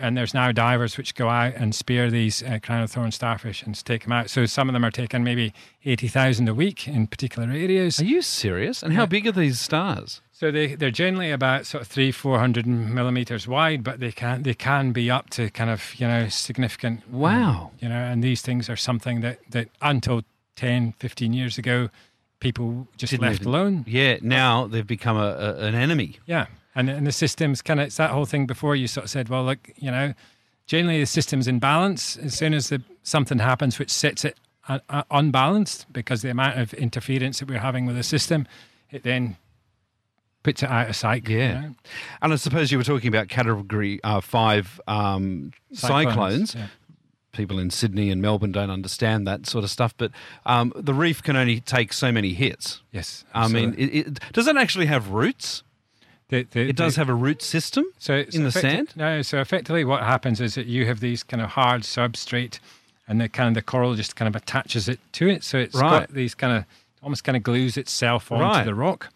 And 0.01 0.17
there's 0.17 0.35
now 0.35 0.51
divers 0.51 0.97
which 0.97 1.15
go 1.15 1.29
out 1.29 1.55
and 1.55 1.73
spear 1.73 2.11
these 2.11 2.43
uh, 2.43 2.59
crown 2.61 2.83
of 2.83 2.91
thorn 2.91 3.13
starfish 3.13 3.63
and 3.63 3.73
take 3.85 4.03
them 4.03 4.11
out. 4.13 4.29
So 4.31 4.45
some 4.45 4.69
of 4.69 4.73
them 4.73 4.85
are 4.85 4.91
taking 4.91 5.23
maybe 5.23 5.55
80,000 5.85 6.49
a 6.49 6.55
week 6.55 6.89
in 6.89 7.07
particular 7.07 7.49
areas. 7.51 8.01
Are 8.01 8.05
you 8.05 8.21
serious? 8.21 8.83
And 8.83 8.95
how 8.95 9.03
Yeah. 9.03 9.07
big 9.07 9.27
are 9.29 9.33
these 9.33 9.61
stars? 9.61 10.21
So 10.33 10.51
they 10.51 10.75
they're 10.75 10.91
generally 10.91 11.31
about 11.31 11.67
sort 11.67 11.83
of 11.83 11.89
three 11.89 12.11
four 12.13 12.39
hundred 12.41 12.67
millimeters 12.67 13.47
wide, 13.49 13.83
but 13.85 14.01
they 14.01 14.13
can 14.13 14.43
they 14.43 14.53
can 14.55 14.93
be 14.93 15.09
up 15.11 15.31
to 15.31 15.49
kind 15.51 15.71
of 15.71 15.95
you 15.99 16.07
know 16.07 16.29
significant. 16.29 17.05
um, 17.11 17.21
Wow. 17.21 17.71
You 17.81 17.89
know, 17.89 17.95
and 17.95 18.23
these 18.25 18.43
things 18.43 18.69
are 18.69 18.77
something 18.77 19.21
that 19.23 19.39
that 19.51 19.69
until 19.81 20.23
10, 20.57 20.93
15 20.99 21.33
years 21.33 21.57
ago, 21.59 21.89
people 22.41 22.87
just 22.97 23.11
Didn't 23.13 23.23
left 23.29 23.41
even- 23.43 23.49
alone. 23.55 23.85
Yeah. 23.87 24.19
Now 24.23 24.67
they've 24.67 24.87
become 24.87 25.17
a, 25.17 25.21
a, 25.39 25.55
an 25.67 25.75
enemy. 25.75 26.19
Yeah, 26.27 26.47
and 26.75 26.89
and 26.91 27.07
the 27.07 27.13
systems 27.13 27.63
kind 27.63 27.81
of 27.81 27.87
it's 27.87 27.97
that 27.97 28.11
whole 28.11 28.27
thing 28.27 28.47
before 28.47 28.77
you 28.77 28.87
sort 28.89 29.05
of 29.05 29.11
said, 29.11 29.29
well, 29.29 29.45
look, 29.45 29.71
you 29.77 29.91
know, 29.91 30.15
generally 30.67 31.01
the 31.01 31.07
system's 31.07 31.49
in 31.49 31.59
balance. 31.59 32.17
As 32.17 32.35
soon 32.35 32.55
as 32.55 32.69
the, 32.69 32.83
something 33.03 33.39
happens 33.39 33.79
which 33.79 33.91
sets 33.91 34.25
it 34.25 34.37
un- 34.69 34.81
un- 34.91 35.05
unbalanced 35.11 35.87
because 35.93 36.23
the 36.23 36.31
amount 36.31 36.59
of 36.59 36.75
interference 36.75 37.39
that 37.41 37.49
we're 37.49 37.59
having 37.61 37.87
with 37.87 37.97
the 37.97 38.03
system, 38.03 38.47
it 38.91 39.03
then 39.03 39.37
puts 40.43 40.63
it 40.63 40.69
out 40.71 40.89
of 40.89 40.95
sight. 40.97 41.29
you 41.29 41.39
Yeah. 41.39 41.61
know? 41.61 41.75
And 42.23 42.33
I 42.33 42.37
suppose 42.37 42.71
you 42.71 42.79
were 42.79 42.85
talking 42.85 43.09
about 43.09 43.29
category 43.29 44.01
uh, 44.05 44.21
five 44.21 44.81
um, 44.87 45.53
cyclones. 45.73 46.55
yeah. 46.55 46.67
People 47.37 47.59
in 47.59 47.71
Sydney 47.71 48.11
and 48.11 48.21
Melbourne 48.23 48.53
don't 48.53 48.71
understand 48.71 49.27
that 49.27 49.47
sort 49.47 49.63
of 49.65 49.71
stuff, 49.71 49.95
but 49.97 50.11
um, 50.47 50.73
the 50.75 50.95
reef 50.95 51.23
can 51.23 51.37
only 51.37 51.61
take 51.61 51.93
so 51.93 52.11
many 52.11 52.33
hits. 52.35 52.81
Yes, 52.93 53.25
I 53.35 53.49
mean, 53.49 53.75
it, 53.79 53.85
it, 53.95 54.21
does 54.33 54.47
it 54.47 54.57
actually 54.57 54.87
have 54.87 55.11
roots? 55.11 55.63
The- 56.29 56.43
the- 56.51 56.69
It 56.69 56.77
does 56.77 56.95
the- 56.97 57.01
have 57.03 57.09
a 57.09 57.15
root 57.15 57.43
system 57.43 57.85
so, 57.99 58.25
in 58.33 58.43
the 58.43 58.51
sand. 58.53 58.93
No, 58.97 59.23
so 59.23 59.41
effectively, 59.41 59.85
what 59.85 60.03
happens 60.03 60.41
is 60.41 60.55
that 60.57 60.67
you 60.67 60.87
have 60.87 61.01
these 61.01 61.23
kind 61.23 61.41
of 61.43 61.51
hard 61.51 61.83
substrate, 61.83 62.59
and 63.07 63.21
the 63.21 63.29
kind 63.29 63.49
of 63.49 63.55
the 63.55 63.63
coral 63.63 63.95
just 63.95 64.17
kind 64.17 64.27
of 64.29 64.35
attaches 64.35 64.89
it 64.89 64.99
to 65.13 65.29
it. 65.29 65.45
So 65.45 65.59
it's 65.59 65.77
Right. 65.77 66.01
got 66.01 66.09
these 66.13 66.35
kind 66.35 66.57
of 66.57 66.65
almost 67.03 67.23
kind 67.23 67.37
of 67.37 67.43
glues 67.45 67.77
itself 67.77 68.33
onto 68.33 68.43
Right. 68.45 68.65
the 68.65 68.75
rock. 68.75 69.11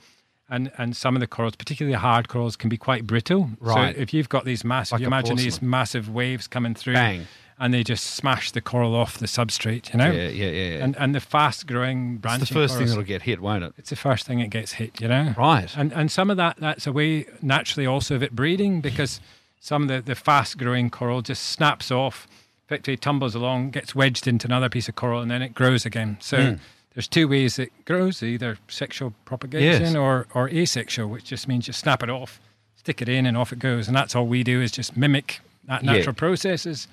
And, 0.52 0.72
and 0.78 0.96
some 0.96 1.14
of 1.14 1.20
the 1.20 1.28
corals, 1.28 1.55
particularly 1.55 1.94
the 1.94 2.00
hard 2.00 2.28
corals, 2.28 2.56
can 2.56 2.69
be 2.69 2.76
quite 2.76 3.06
brittle. 3.06 3.50
Right. 3.61 3.94
So 3.94 4.00
if 4.00 4.12
you've 4.12 4.28
got 4.28 4.44
these 4.44 4.64
massive, 4.64 4.93
Like 4.94 5.00
you 5.02 5.06
imagine 5.06 5.37
these 5.37 5.62
massive 5.62 6.08
waves 6.08 6.49
coming 6.49 6.75
through, 6.75 6.94
Bang. 6.94 7.26
And 7.60 7.74
they 7.74 7.84
just 7.84 8.04
smash 8.04 8.50
the 8.52 8.62
coral 8.62 8.96
off 8.96 9.19
the 9.19 9.26
substrate, 9.26 9.93
you 9.93 9.98
know. 9.98 10.10
Yeah, 10.10 10.29
yeah, 10.29 10.46
yeah. 10.46 10.50
yeah. 10.79 10.84
And 10.84 10.96
and 10.96 11.14
the 11.14 11.20
fast 11.20 11.67
growing 11.67 12.17
branching. 12.17 12.43
it's 12.43 12.48
the 12.48 12.55
first 12.55 12.79
thing 12.79 12.86
that'll 12.86 13.02
get 13.02 13.22
hit, 13.22 13.40
won't 13.40 13.62
it? 13.62 13.74
it's 13.76 13.90
the 13.90 13.96
first 13.96 14.26
thing 14.26 14.38
that 14.38 14.48
gets 14.48 14.72
hit, 14.72 14.98
you 15.00 15.06
know. 15.06 15.34
Right. 15.36 15.70
And 15.76 15.93
and 15.93 16.10
some 16.10 16.31
of 16.31 16.38
that 16.38 16.56
that's 16.56 16.86
a 16.86 16.93
way 16.93 17.26
naturally 17.43 17.86
also 17.86 18.14
of 18.17 18.22
it 18.22 18.34
breeding 18.34 18.81
because 18.81 19.20
some 19.60 19.82
of 19.82 19.88
the, 19.88 20.00
the 20.00 20.14
fast 20.14 20.56
growing 20.56 20.88
coral 20.88 21.20
just 21.20 21.43
snaps 21.44 21.90
off, 21.90 22.26
effectively 22.64 22.96
tumbles 22.96 23.34
along, 23.34 23.72
gets 23.72 23.94
wedged 23.94 24.26
into 24.26 24.48
another 24.48 24.70
piece 24.70 24.88
of 24.88 24.96
coral, 24.96 25.20
and 25.20 25.31
then 25.31 25.43
it 25.43 25.55
grows 25.55 25.84
again. 25.84 26.17
So 26.20 26.52
hmm. 26.52 26.55
there's 26.94 27.06
two 27.06 27.29
ways 27.29 27.58
it 27.58 27.72
grows: 27.84 28.22
either 28.22 28.56
sexual 28.69 29.12
propagation 29.26 29.82
Yes. 29.82 29.94
or 29.94 30.26
or 30.34 30.48
asexual, 30.48 31.08
which 31.10 31.24
just 31.24 31.46
means 31.46 31.67
you 31.67 31.74
snap 31.74 32.02
it 32.02 32.08
off, 32.08 32.40
stick 32.76 33.02
it 33.02 33.08
in, 33.10 33.26
and 33.26 33.36
off 33.36 33.52
it 33.52 33.58
goes. 33.58 33.86
And 33.86 33.94
that's 33.94 34.17
all 34.17 34.26
we 34.26 34.43
do 34.43 34.62
is 34.62 34.72
just 34.72 34.96
mimic 34.96 35.40
that 35.67 35.84
Yeah. 35.84 35.93
natural 35.93 36.14
processes. 36.14 36.88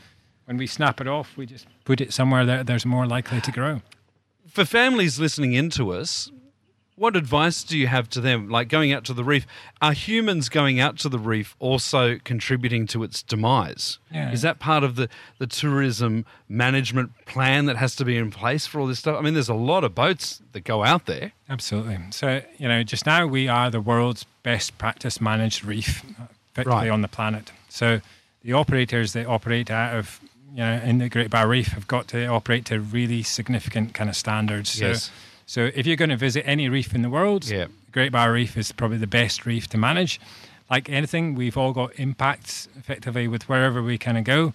When 0.48 0.58
we 0.58 0.66
snap 0.66 1.02
it 1.02 1.08
off, 1.08 1.36
we 1.38 1.46
just 1.46 1.68
put 1.84 2.00
it 2.02 2.14
somewhere 2.14 2.46
that 2.46 2.68
there's 2.68 2.86
more 2.86 3.06
likely 3.06 3.42
to 3.42 3.52
grow. 3.52 3.82
For 4.50 4.64
families 4.66 5.20
listening 5.20 5.54
into 5.54 5.92
us, 5.92 6.32
what 6.96 7.16
advice 7.16 7.64
do 7.64 7.78
you 7.78 7.88
have 7.88 8.10
to 8.12 8.22
them? 8.22 8.50
Like 8.50 8.70
going 8.70 8.92
out 8.94 9.04
to 9.06 9.14
the 9.14 9.24
reef, 9.26 9.46
are 9.82 9.92
humans 9.92 10.48
going 10.50 10.80
out 10.80 10.98
to 11.00 11.10
the 11.10 11.20
reef 11.20 11.56
also 11.60 12.18
contributing 12.24 12.88
to 12.88 13.04
its 13.04 13.22
demise? 13.22 14.00
Yeah. 14.12 14.32
Is 14.32 14.42
that 14.42 14.58
part 14.58 14.84
of 14.84 14.96
the, 14.96 15.10
the 15.38 15.46
tourism 15.48 16.26
management 16.50 17.12
plan 17.26 17.66
that 17.66 17.76
has 17.76 17.96
to 17.98 18.06
be 18.06 18.18
in 18.18 18.32
place 18.32 18.66
for 18.66 18.80
all 18.80 18.88
this 18.88 19.00
stuff? 19.00 19.18
I 19.18 19.22
mean, 19.22 19.34
there's 19.36 19.50
a 19.50 19.54
lot 19.54 19.84
of 19.84 19.94
boats 19.94 20.42
that 20.54 20.64
go 20.64 20.84
out 20.86 21.06
there. 21.08 21.34
Absolutely. 21.50 22.00
So, 22.12 22.42
you 22.58 22.68
know, 22.70 22.82
just 22.84 23.06
now 23.06 23.28
we 23.28 23.48
are 23.50 23.70
the 23.70 23.82
world's 23.82 24.24
best 24.44 24.78
practice 24.78 25.20
managed 25.22 25.64
reef 25.66 26.04
uh, 26.20 26.24
effectively 26.54 26.72
Right. 26.74 26.90
on 26.90 27.02
the 27.02 27.08
planet. 27.10 27.52
So, 27.70 28.00
the 28.44 28.54
operators 28.54 29.12
that 29.14 29.28
operate 29.28 29.70
out 29.70 29.96
of, 29.98 30.20
you 30.52 30.58
know, 30.58 30.82
in 30.84 30.98
the 31.00 31.10
Great 31.10 31.30
Barrier 31.30 31.48
Reef 31.50 31.68
have 31.70 31.88
got 31.88 32.08
to 32.10 32.26
operate 32.28 32.66
to 32.66 32.80
really 32.80 33.24
significant 33.24 33.94
kind 33.94 34.10
of 34.10 34.16
standards. 34.16 34.70
So, 34.72 34.88
Yes. 34.88 35.12
so 35.46 35.70
if 35.76 35.86
you're 35.86 35.96
going 35.96 36.10
to 36.10 36.18
visit 36.18 36.44
any 36.48 36.70
reef 36.70 36.94
in 36.96 37.02
the 37.02 37.10
world, 37.10 37.46
Yeah. 37.48 37.68
Great 37.92 38.12
Barrier 38.12 38.34
Reef 38.34 38.58
is 38.58 38.72
probably 38.72 38.98
the 38.98 39.08
best 39.08 39.46
reef 39.46 39.68
to 39.70 39.78
manage. 39.78 40.20
Like 40.70 40.90
anything, 40.90 41.36
we've 41.36 41.58
all 41.58 41.74
got 41.74 41.98
impacts 41.98 42.68
effectively 42.78 43.28
with 43.28 43.48
wherever 43.50 43.82
we 43.82 43.98
kind 43.98 44.18
of 44.18 44.24
go. 44.24 44.54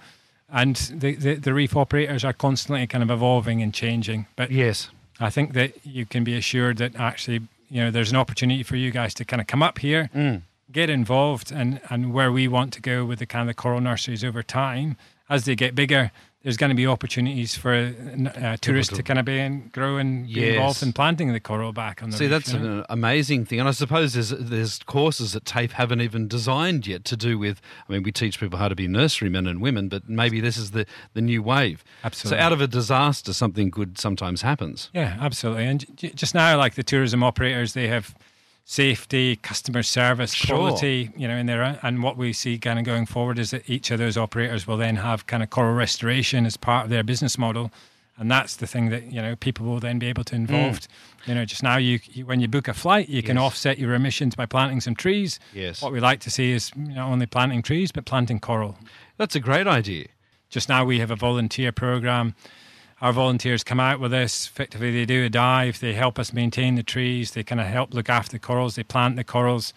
And 0.50 0.76
the, 0.76 1.14
the, 1.14 1.34
the 1.34 1.54
reef 1.54 1.74
operators 1.76 2.24
are 2.24 2.34
constantly 2.34 2.86
kind 2.86 3.02
of 3.02 3.10
evolving 3.10 3.62
and 3.62 3.72
changing. 3.72 4.26
But 4.36 4.50
Yes. 4.50 4.90
I 5.20 5.30
think 5.30 5.54
that 5.54 5.72
you 5.86 6.04
can 6.04 6.24
be 6.24 6.36
assured 6.36 6.76
that 6.78 6.96
actually, 6.96 7.42
you 7.70 7.82
know, 7.82 7.90
there's 7.90 8.10
an 8.10 8.16
opportunity 8.16 8.62
for 8.62 8.76
you 8.76 8.90
guys 8.90 9.14
to 9.14 9.24
kind 9.24 9.40
of 9.40 9.46
come 9.46 9.62
up 9.62 9.78
here, 9.78 10.10
mm. 10.14 10.42
get 10.70 10.90
involved 10.90 11.50
and, 11.52 11.80
and 11.88 12.12
where 12.12 12.30
we 12.30 12.48
want 12.48 12.72
to 12.74 12.80
go 12.80 13.04
with 13.04 13.18
the 13.20 13.26
kind 13.26 13.42
of 13.42 13.46
the 13.48 13.54
coral 13.54 13.80
nurseries 13.80 14.22
over 14.24 14.42
time, 14.42 14.96
as 15.28 15.44
they 15.44 15.54
get 15.54 15.74
bigger, 15.74 16.10
there's 16.42 16.56
going 16.56 16.70
to 16.70 16.74
be 16.76 16.88
opportunities 16.88 17.54
for 17.54 17.72
uh, 17.72 18.56
tourists 18.60 18.96
to 18.96 19.02
kind 19.04 19.16
of 19.20 19.24
be 19.24 19.38
and 19.38 19.70
grow 19.70 19.96
and 19.98 20.26
be 20.26 20.40
Yes. 20.40 20.54
involved 20.56 20.82
in 20.82 20.92
planting 20.92 21.32
the 21.32 21.38
coral 21.38 21.72
back 21.72 22.02
on 22.02 22.10
the 22.10 22.16
See, 22.16 22.24
reef, 22.24 22.30
that's 22.32 22.52
you 22.52 22.58
know? 22.58 22.78
an 22.80 22.84
amazing 22.90 23.44
thing, 23.44 23.60
and 23.60 23.68
I 23.68 23.72
suppose 23.72 24.14
there's 24.14 24.30
there's 24.30 24.80
courses 24.80 25.34
that 25.34 25.44
TAFE 25.44 25.70
haven't 25.72 26.00
even 26.00 26.26
designed 26.26 26.84
yet 26.88 27.04
to 27.04 27.16
do 27.16 27.38
with. 27.38 27.60
I 27.88 27.92
mean, 27.92 28.02
we 28.02 28.10
teach 28.10 28.40
people 28.40 28.58
how 28.58 28.66
to 28.68 28.74
be 28.74 28.88
nurserymen 28.88 29.46
and 29.48 29.60
women, 29.62 29.88
but 29.88 30.08
maybe 30.08 30.40
this 30.40 30.56
is 30.56 30.72
the 30.72 30.84
the 31.14 31.20
new 31.20 31.44
wave. 31.44 31.84
Absolutely. 32.02 32.38
So, 32.40 32.44
out 32.44 32.52
of 32.52 32.60
a 32.60 32.66
disaster, 32.66 33.32
something 33.32 33.70
good 33.70 33.96
sometimes 33.98 34.42
happens. 34.42 34.90
Yeah, 34.92 35.16
absolutely. 35.20 35.66
And 35.66 35.86
just 36.16 36.34
now, 36.34 36.58
like 36.58 36.74
the 36.74 36.82
tourism 36.82 37.22
operators, 37.22 37.74
they 37.74 37.86
have 37.86 38.16
safety, 38.64 39.36
customer 39.36 39.82
service, 39.82 40.32
Sure. 40.32 40.56
quality, 40.56 41.10
you 41.16 41.26
know, 41.28 41.36
in 41.36 41.46
there. 41.46 41.78
And 41.82 42.02
what 42.02 42.16
we 42.16 42.32
see 42.32 42.58
kind 42.58 42.78
of 42.78 42.84
going 42.84 43.06
forward 43.06 43.38
is 43.38 43.50
that 43.50 43.68
each 43.68 43.90
of 43.90 43.98
those 43.98 44.16
operators 44.16 44.66
will 44.66 44.76
then 44.76 44.96
have 44.96 45.26
kind 45.26 45.42
of 45.42 45.50
coral 45.50 45.74
restoration 45.74 46.46
as 46.46 46.56
part 46.56 46.84
of 46.84 46.90
their 46.90 47.02
business 47.02 47.36
model. 47.36 47.70
And 48.18 48.30
that's 48.30 48.56
the 48.56 48.66
thing 48.66 48.90
that, 48.90 49.10
you 49.10 49.20
know, 49.20 49.34
people 49.36 49.66
will 49.66 49.80
then 49.80 49.98
be 49.98 50.06
able 50.06 50.22
to 50.24 50.34
involve. 50.36 50.80
You 51.26 51.34
know, 51.34 51.44
just 51.44 51.62
now, 51.62 51.76
you, 51.76 51.98
you 52.12 52.24
when 52.26 52.40
you 52.40 52.46
book 52.48 52.68
a 52.68 52.74
flight, 52.74 53.08
you 53.08 53.22
can 53.22 53.36
Mm. 53.36 53.40
Offset 53.42 53.78
your 53.78 53.94
emissions 53.94 54.34
by 54.36 54.46
planting 54.46 54.80
some 54.80 54.94
trees. 54.94 55.40
Yes. 55.52 55.82
What 55.82 55.92
we 55.92 55.98
like 55.98 56.20
to 56.20 56.30
see 56.30 56.52
is 56.52 56.70
not 56.76 57.08
only 57.08 57.26
planting 57.26 57.62
trees, 57.62 57.90
but 57.90 58.04
planting 58.04 58.38
coral. 58.38 58.76
That's 59.16 59.34
a 59.34 59.40
great 59.40 59.66
idea. 59.66 60.06
Just 60.50 60.68
now, 60.68 60.84
we 60.84 60.98
have 61.00 61.10
a 61.10 61.16
volunteer 61.16 61.72
program. 61.72 62.34
Our 63.02 63.12
volunteers 63.12 63.64
come 63.64 63.80
out 63.80 63.98
with 63.98 64.14
us. 64.14 64.46
Effectively, 64.46 64.92
they 64.92 65.04
do 65.04 65.24
a 65.24 65.28
dive. 65.28 65.80
They 65.80 65.92
help 65.92 66.20
us 66.20 66.32
maintain 66.32 66.76
the 66.76 66.84
trees. 66.84 67.32
They 67.32 67.42
kind 67.42 67.60
of 67.60 67.66
help 67.66 67.92
look 67.92 68.08
after 68.08 68.30
the 68.32 68.38
corals. 68.38 68.76
They 68.76 68.84
plant 68.84 69.16
the 69.16 69.24
corals, 69.24 69.74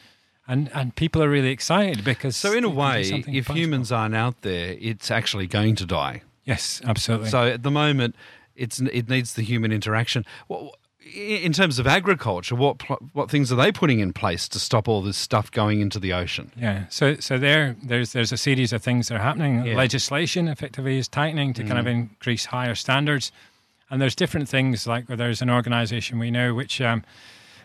and 0.48 0.70
and 0.76 0.96
people 0.96 1.24
are 1.24 1.30
really 1.30 1.50
excited 1.50 2.04
because. 2.04 2.38
So, 2.38 2.54
in 2.54 2.64
a 2.64 2.70
they 2.70 3.10
can 3.10 3.22
do 3.22 3.32
way, 3.32 3.38
if 3.40 3.48
humans 3.48 3.92
aren't 3.92 4.16
out 4.16 4.42
there, 4.42 4.78
it's 4.80 5.10
actually 5.10 5.48
going 5.48 5.76
to 5.78 5.88
die. 5.88 6.22
yes, 6.46 6.82
absolutely. 6.86 7.30
So, 7.30 7.48
at 7.48 7.64
the 7.64 7.72
moment, 7.72 8.16
it's 8.56 8.80
it 8.80 9.10
needs 9.10 9.34
the 9.34 9.42
human 9.42 9.72
interaction. 9.72 10.24
Well, 10.48 10.76
in 11.14 11.54
terms 11.54 11.78
of 11.78 11.86
agriculture, 11.86 12.56
what 12.56 12.82
what 13.14 13.30
things 13.30 13.52
are 13.52 13.56
they 13.56 13.72
putting 13.72 14.00
in 14.00 14.12
place 14.12 14.48
to 14.50 14.60
stop 14.60 14.88
all 14.88 15.02
this 15.02 15.18
stuff 15.18 15.52
going 15.52 15.80
into 15.80 16.00
the 16.00 16.14
ocean? 16.14 16.52
Yeah, 16.58 16.86
so 16.90 17.16
so 17.20 17.38
there 17.38 17.76
there's 17.84 18.14
there's 18.14 18.32
a 18.32 18.38
series 18.38 18.74
of 18.74 18.82
things 18.82 19.08
that 19.08 19.16
are 19.16 19.24
happening. 19.24 19.66
Yeah. 19.66 19.74
Mm. 19.74 19.78
Legislation 19.78 20.48
effectively 20.48 20.98
is 20.98 21.08
tightening 21.08 21.54
to 21.54 21.64
kind 21.64 21.78
of 21.80 21.86
increase 21.88 22.46
higher 22.46 22.76
standards, 22.76 23.32
and 23.90 24.02
there's 24.02 24.16
different 24.16 24.50
things 24.50 24.88
like 24.88 25.08
there's 25.08 25.42
an 25.42 25.50
organisation 25.50 26.18
we 26.18 26.32
know 26.32 26.56
which 26.56 26.82
um, 26.82 27.04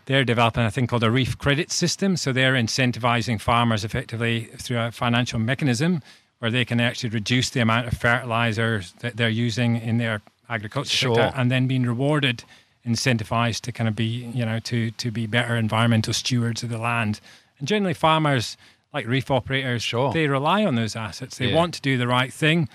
they're 0.04 0.24
developing 0.24 0.64
a 0.64 0.70
thing 0.70 0.86
called 0.86 1.04
a 1.04 1.10
reef 1.10 1.38
credit 1.38 1.70
system. 1.70 2.16
So 2.16 2.32
they're 2.32 2.54
incentivizing 2.54 3.40
farmers 3.40 3.84
effectively 3.84 4.50
through 4.58 4.78
a 4.80 4.92
financial 4.92 5.38
mechanism 5.38 6.02
where 6.40 6.50
they 6.50 6.64
can 6.64 6.80
actually 6.80 7.10
reduce 7.10 7.50
the 7.50 7.60
amount 7.60 7.86
of 7.86 7.94
fertilizers 7.94 8.92
that 9.00 9.16
they're 9.16 9.28
using 9.28 9.76
in 9.76 9.98
their 9.98 10.20
agriculture 10.48 10.96
Sure. 10.96 11.14
sector, 11.14 11.38
and 11.38 11.50
then 11.50 11.66
being 11.66 11.84
rewarded 11.84 12.44
incentivized 12.86 13.60
to 13.62 13.72
kind 13.72 13.88
of 13.88 13.94
be 13.96 14.04
you 14.34 14.44
know 14.44 14.58
to 14.60 14.90
to 14.92 15.10
be 15.10 15.26
better 15.26 15.56
environmental 15.56 16.12
stewards 16.14 16.62
of 16.62 16.68
the 16.70 16.78
land 16.78 17.20
and 17.58 17.68
generally 17.68 17.94
farmers 17.94 18.56
like 18.92 19.06
reef 19.06 19.30
operators 19.30 19.82
Sure. 19.82 20.12
they 20.12 20.26
rely 20.28 20.64
on 20.64 20.74
those 20.76 20.96
assets 20.96 21.36
they 21.38 21.48
Yeah. 21.50 21.56
want 21.56 21.74
to 21.74 21.80
do 21.82 21.98
the 21.98 22.08
right 22.08 22.32
thing 22.32 22.68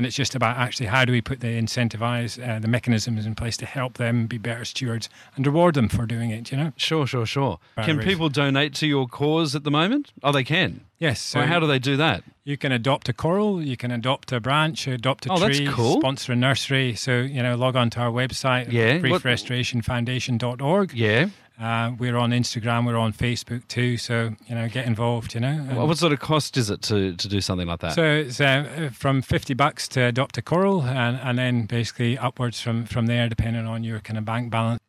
and 0.00 0.06
it's 0.06 0.16
just 0.16 0.34
about 0.34 0.56
actually 0.56 0.86
how 0.86 1.04
do 1.04 1.12
we 1.12 1.20
put 1.20 1.40
the 1.40 1.48
incentivize 1.60 2.32
uh, 2.42 2.58
the 2.58 2.68
mechanisms 2.68 3.26
in 3.26 3.34
place 3.34 3.58
to 3.58 3.66
help 3.66 3.98
them 3.98 4.26
be 4.26 4.38
better 4.38 4.64
stewards 4.64 5.10
and 5.36 5.46
reward 5.46 5.74
them 5.74 5.90
for 5.90 6.06
doing 6.06 6.30
it 6.30 6.50
you 6.50 6.56
know 6.56 6.72
Sure, 6.76 7.06
sure, 7.06 7.26
sure. 7.26 7.58
Can 7.76 7.98
people 8.00 8.30
donate 8.30 8.72
to 8.76 8.86
your 8.86 9.06
cause 9.06 9.54
at 9.54 9.64
the 9.64 9.70
moment? 9.70 10.10
Oh, 10.22 10.32
they 10.32 10.42
can. 10.44 10.80
yes 10.98 11.20
So, 11.20 11.40
so 11.42 11.46
how 11.46 11.58
do 11.60 11.66
they 11.66 11.78
do 11.78 11.98
that? 11.98 12.24
you 12.44 12.56
can 12.56 12.72
adopt 12.72 13.08
a 13.10 13.12
coral 13.12 13.62
you 13.62 13.76
can 13.76 13.90
adopt 13.90 14.32
a 14.32 14.40
branch 14.40 14.86
adopt 14.88 15.26
a 15.26 15.32
Oh, 15.32 15.38
that's 15.38 15.58
tree 15.58 15.68
cool. 15.70 16.00
sponsor 16.00 16.32
a 16.32 16.36
nursery 16.36 16.94
so 16.94 17.18
you 17.20 17.42
know 17.42 17.54
log 17.56 17.76
on 17.76 17.90
to 17.90 18.00
our 18.00 18.10
website 18.10 18.72
Yeah, 18.72 18.98
reefrestorationfoundation.org 19.00 20.92
Yeah. 20.94 21.28
Uh, 21.60 21.92
we're 21.98 22.16
on 22.16 22.30
Instagram, 22.30 22.86
we're 22.86 22.96
on 22.96 23.12
Facebook 23.12 23.66
too. 23.68 23.96
So 23.98 24.34
you 24.48 24.54
know, 24.54 24.68
get 24.68 24.86
involved. 24.86 25.34
You 25.34 25.40
know. 25.40 25.48
And 25.48 25.76
What, 25.76 25.88
what 25.88 25.98
sort 25.98 26.12
of 26.12 26.20
cost 26.20 26.56
is 26.56 26.70
it 26.70 26.80
to, 26.82 27.14
to 27.14 27.28
do 27.28 27.40
something 27.40 27.68
like 27.68 27.80
that? 27.80 27.92
so 27.92 28.02
it's 28.04 28.40
uh, 28.40 28.90
from 28.92 29.20
fifty 29.22 29.52
bucks 29.54 29.86
to 29.88 30.00
adopt 30.04 30.38
a 30.38 30.42
coral, 30.42 30.82
and, 30.82 31.18
and 31.22 31.38
then 31.38 31.66
basically 31.66 32.16
upwards 32.16 32.60
from 32.60 32.86
from 32.86 33.06
there, 33.06 33.28
depending 33.28 33.66
on 33.66 33.84
your 33.84 34.00
kind 34.00 34.16
of 34.18 34.24
bank 34.24 34.50
balance. 34.50 34.80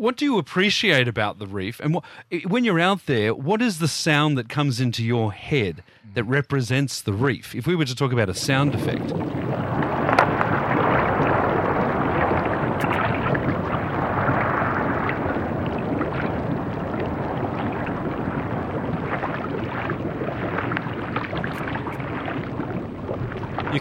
what 0.00 0.16
do 0.16 0.24
you 0.24 0.38
appreciate 0.38 1.06
about 1.06 1.38
the 1.38 1.46
reef? 1.46 1.78
And 1.80 1.94
what, 1.94 2.04
when 2.48 2.64
you're 2.64 2.80
out 2.80 3.06
there, 3.06 3.34
what 3.34 3.60
is 3.62 3.78
the 3.78 3.88
sound 3.88 4.36
that 4.38 4.48
comes 4.48 4.80
into 4.80 5.04
your 5.04 5.32
head 5.32 5.82
that 6.14 6.24
represents 6.24 7.02
the 7.02 7.12
reef? 7.12 7.54
If 7.54 7.66
we 7.66 7.76
were 7.76 7.84
to 7.84 7.94
talk 7.94 8.12
about 8.12 8.28
a 8.28 8.34
sound 8.34 8.74
effect, 8.74 9.12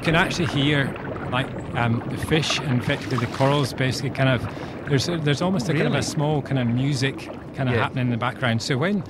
can 0.10 0.16
actually 0.16 0.48
hear 0.48 0.86
like 1.32 1.48
um, 1.76 2.00
the 2.10 2.18
fish 2.18 2.60
and 2.60 2.82
effectively 2.82 3.18
the 3.20 3.28
corals, 3.38 3.74
basically 3.74 4.10
kind 4.10 4.30
of. 4.30 4.42
There's 4.90 5.08
a, 5.08 5.18
there's 5.18 5.42
almost 5.44 5.70
a 5.70 5.74
kind 5.74 5.86
of 5.86 5.94
a 5.94 6.02
small 6.02 6.42
kind 6.42 6.58
of 6.58 6.68
music 6.68 7.18
kind 7.56 7.70
of 7.70 7.76
Yeah. 7.76 7.84
happening 7.84 8.06
in 8.06 8.10
the 8.12 8.18
background. 8.18 8.62
So 8.64 8.76
when 8.78 9.04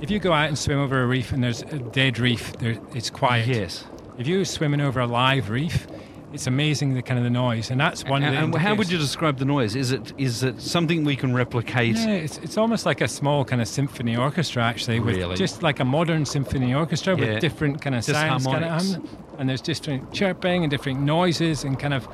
if 0.00 0.10
you 0.10 0.18
go 0.18 0.32
out 0.32 0.48
and 0.48 0.58
swim 0.58 0.78
over 0.80 1.02
a 1.02 1.06
reef 1.06 1.30
and 1.32 1.44
there's 1.44 1.62
a 1.62 1.78
dead 1.78 2.18
reef, 2.18 2.52
there 2.54 2.76
it's 2.94 3.10
quiet. 3.10 3.46
yes. 3.46 3.84
If 4.18 4.26
you're 4.26 4.44
swimming 4.44 4.80
over 4.80 4.98
a 4.98 5.06
live 5.06 5.48
reef, 5.50 5.86
it's 6.32 6.46
amazing 6.48 6.94
the 6.94 7.02
kind 7.02 7.18
of 7.18 7.24
the 7.24 7.30
noise, 7.30 7.70
and 7.70 7.80
that's 7.80 8.04
one 8.04 8.22
And, 8.24 8.34
of 8.34 8.50
the. 8.50 8.56
and 8.56 8.66
how 8.66 8.74
would 8.74 8.90
you 8.90 8.98
describe 8.98 9.38
the 9.38 9.44
noise? 9.44 9.76
Is 9.76 9.92
it 9.92 10.12
is 10.18 10.42
it 10.42 10.60
something 10.60 11.04
we 11.04 11.14
can 11.16 11.32
replicate? 11.32 11.94
Yeah, 11.96 12.08
it's, 12.10 12.38
it's 12.38 12.58
almost 12.58 12.86
like 12.86 13.00
a 13.00 13.08
small 13.08 13.44
kind 13.44 13.62
of 13.62 13.68
symphony 13.68 14.16
orchestra, 14.16 14.62
actually, 14.64 14.98
with 15.00 15.16
Really? 15.16 15.36
just 15.36 15.62
like 15.62 15.78
a 15.80 15.84
modern 15.84 16.24
symphony 16.26 16.74
orchestra 16.74 17.16
Yeah. 17.16 17.34
with 17.34 17.40
different 17.40 17.80
kind 17.80 17.94
of 17.94 18.02
sounds, 18.04 18.46
kind 18.46 18.64
of. 18.64 19.29
And 19.40 19.48
there's 19.48 19.62
different 19.62 20.12
chirping 20.12 20.62
and 20.62 20.70
different 20.70 21.00
noises 21.00 21.64
and 21.64 21.80
kind 21.80 21.94
of. 21.94 22.06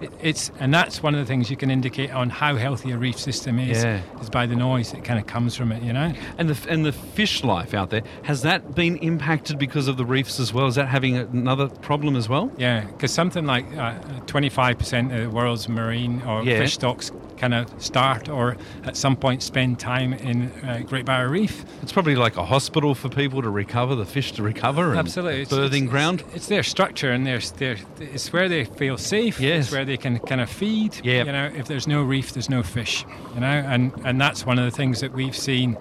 It, 0.00 0.10
it's 0.20 0.50
and 0.58 0.74
that's 0.74 1.04
one 1.04 1.14
of 1.14 1.20
the 1.20 1.24
things 1.24 1.48
you 1.50 1.56
can 1.56 1.70
indicate 1.70 2.10
on 2.10 2.28
how 2.28 2.56
healthy 2.56 2.90
a 2.90 2.98
reef 2.98 3.16
system 3.16 3.60
is 3.60 3.84
Yeah. 3.84 4.00
is 4.20 4.28
by 4.28 4.44
the 4.44 4.56
noise 4.56 4.90
that 4.90 5.04
kind 5.04 5.20
of 5.20 5.26
comes 5.28 5.54
from 5.54 5.70
it, 5.70 5.84
you 5.84 5.92
know. 5.92 6.12
And 6.36 6.48
the 6.50 6.68
and 6.68 6.84
the 6.84 6.90
fish 6.90 7.44
life 7.44 7.74
out 7.74 7.90
there 7.90 8.02
has 8.24 8.42
that 8.42 8.74
been 8.74 8.96
impacted 8.96 9.56
because 9.56 9.86
of 9.86 9.96
the 9.96 10.04
reefs 10.04 10.40
as 10.40 10.52
well? 10.52 10.66
Is 10.66 10.74
that 10.74 10.88
having 10.88 11.16
another 11.16 11.68
problem 11.68 12.16
as 12.16 12.28
well? 12.28 12.50
Yeah, 12.58 12.80
because 12.86 13.12
something 13.12 13.46
like 13.46 13.66
uh, 13.76 13.94
25% 14.26 15.14
of 15.14 15.20
the 15.22 15.30
world's 15.30 15.68
marine 15.68 16.22
or 16.22 16.42
Yeah. 16.42 16.58
fish 16.58 16.74
stocks 16.74 17.12
kind 17.44 17.52
of 17.54 17.82
start 17.82 18.30
or 18.30 18.56
at 18.84 18.96
some 18.96 19.14
point 19.14 19.42
spend 19.42 19.78
time 19.78 20.14
in 20.14 20.50
uh, 20.64 20.80
Great 20.86 21.04
Barrier 21.04 21.28
Reef. 21.28 21.62
It's 21.82 21.92
probably 21.92 22.16
like 22.16 22.38
a 22.38 22.44
hospital 22.44 22.94
for 22.94 23.10
people 23.10 23.42
to 23.42 23.50
recover, 23.50 23.94
the 23.94 24.06
fish 24.06 24.32
to 24.32 24.42
recover, 24.42 24.90
and 24.90 24.98
Absolutely, 24.98 25.42
it's, 25.42 25.52
birthing 25.52 25.66
it's- 25.84 25.90
ground. 25.90 26.20
It's, 26.28 26.36
it's 26.36 26.46
their 26.48 26.62
structure 26.62 27.10
and 27.10 27.26
their, 27.26 27.40
their 27.58 27.76
it's 28.00 28.32
where 28.32 28.48
they 28.48 28.64
feel 28.64 28.96
safe. 28.96 29.38
Yes. 29.40 29.64
it's 29.66 29.72
where 29.72 29.84
they 29.84 29.98
can 29.98 30.20
kind 30.20 30.40
of 30.40 30.48
feed. 30.48 30.94
Yep. 31.04 31.26
You 31.26 31.32
know, 31.32 31.50
if 31.54 31.66
there's 31.68 31.86
no 31.86 32.02
reef, 32.02 32.32
there's 32.32 32.48
no 32.48 32.62
fish. 32.62 33.04
You 33.34 33.40
know, 33.40 33.46
and 33.46 33.92
and 34.06 34.18
that's 34.18 34.46
one 34.46 34.58
of 34.58 34.64
the 34.64 34.70
things 34.70 35.00
that 35.00 35.12
we've 35.12 35.36
seen. 35.36 35.76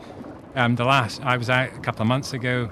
Um, 0.56 0.76
the 0.76 0.84
last 0.86 1.22
I 1.24 1.38
was 1.38 1.50
out 1.50 1.70
a 1.74 1.80
couple 1.80 2.02
of 2.02 2.08
months 2.10 2.34
ago, 2.34 2.70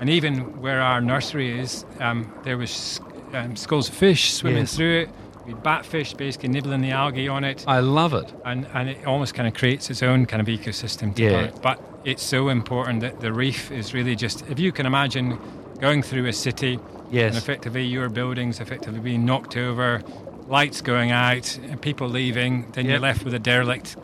and 0.00 0.08
even 0.08 0.60
where 0.62 0.80
our 0.80 1.00
nursery 1.00 1.58
is, 1.58 1.84
um, 1.98 2.32
there 2.44 2.56
was 2.56 3.00
um, 3.34 3.56
schools 3.56 3.88
of 3.88 3.94
fish 3.96 4.32
swimming 4.32 4.60
Yes. 4.60 4.76
through 4.76 5.00
it. 5.00 5.10
We 5.48 5.54
batfish 5.54 6.14
basically 6.14 6.50
nibbling 6.50 6.82
the 6.82 6.90
algae 6.90 7.26
on 7.26 7.42
it 7.42 7.64
I 7.66 7.80
love 7.80 8.12
it. 8.12 8.30
and 8.44 8.66
and 8.74 8.90
it 8.90 9.06
almost 9.06 9.32
kind 9.34 9.48
of 9.48 9.54
creates 9.54 9.88
its 9.88 10.02
own 10.02 10.26
kind 10.26 10.40
of 10.42 10.46
ecosystem. 10.46 11.14
To 11.14 11.22
Yeah. 11.22 11.40
it. 11.46 11.62
But 11.62 11.80
it's 12.04 12.22
so 12.22 12.50
important 12.50 13.00
that 13.00 13.20
the 13.20 13.32
reef 13.32 13.70
is 13.72 13.94
really 13.94 14.14
just 14.14 14.44
if 14.50 14.58
you 14.58 14.72
can 14.72 14.84
imagine 14.84 15.38
going 15.80 16.02
through 16.02 16.26
a 16.26 16.32
city 16.34 16.78
Yes. 17.10 17.28
and 17.30 17.38
effectively 17.42 17.84
your 17.86 18.10
buildings 18.10 18.60
effectively 18.60 19.00
being 19.00 19.24
knocked 19.24 19.56
over, 19.56 20.02
lights 20.48 20.82
going 20.82 21.10
out, 21.12 21.58
and 21.70 21.80
people 21.80 22.06
leaving, 22.08 22.66
then 22.72 22.84
Yep. 22.84 22.90
you're 22.90 23.00
left 23.00 23.24
with 23.24 23.32
a 23.32 23.38
derelict 23.38 23.96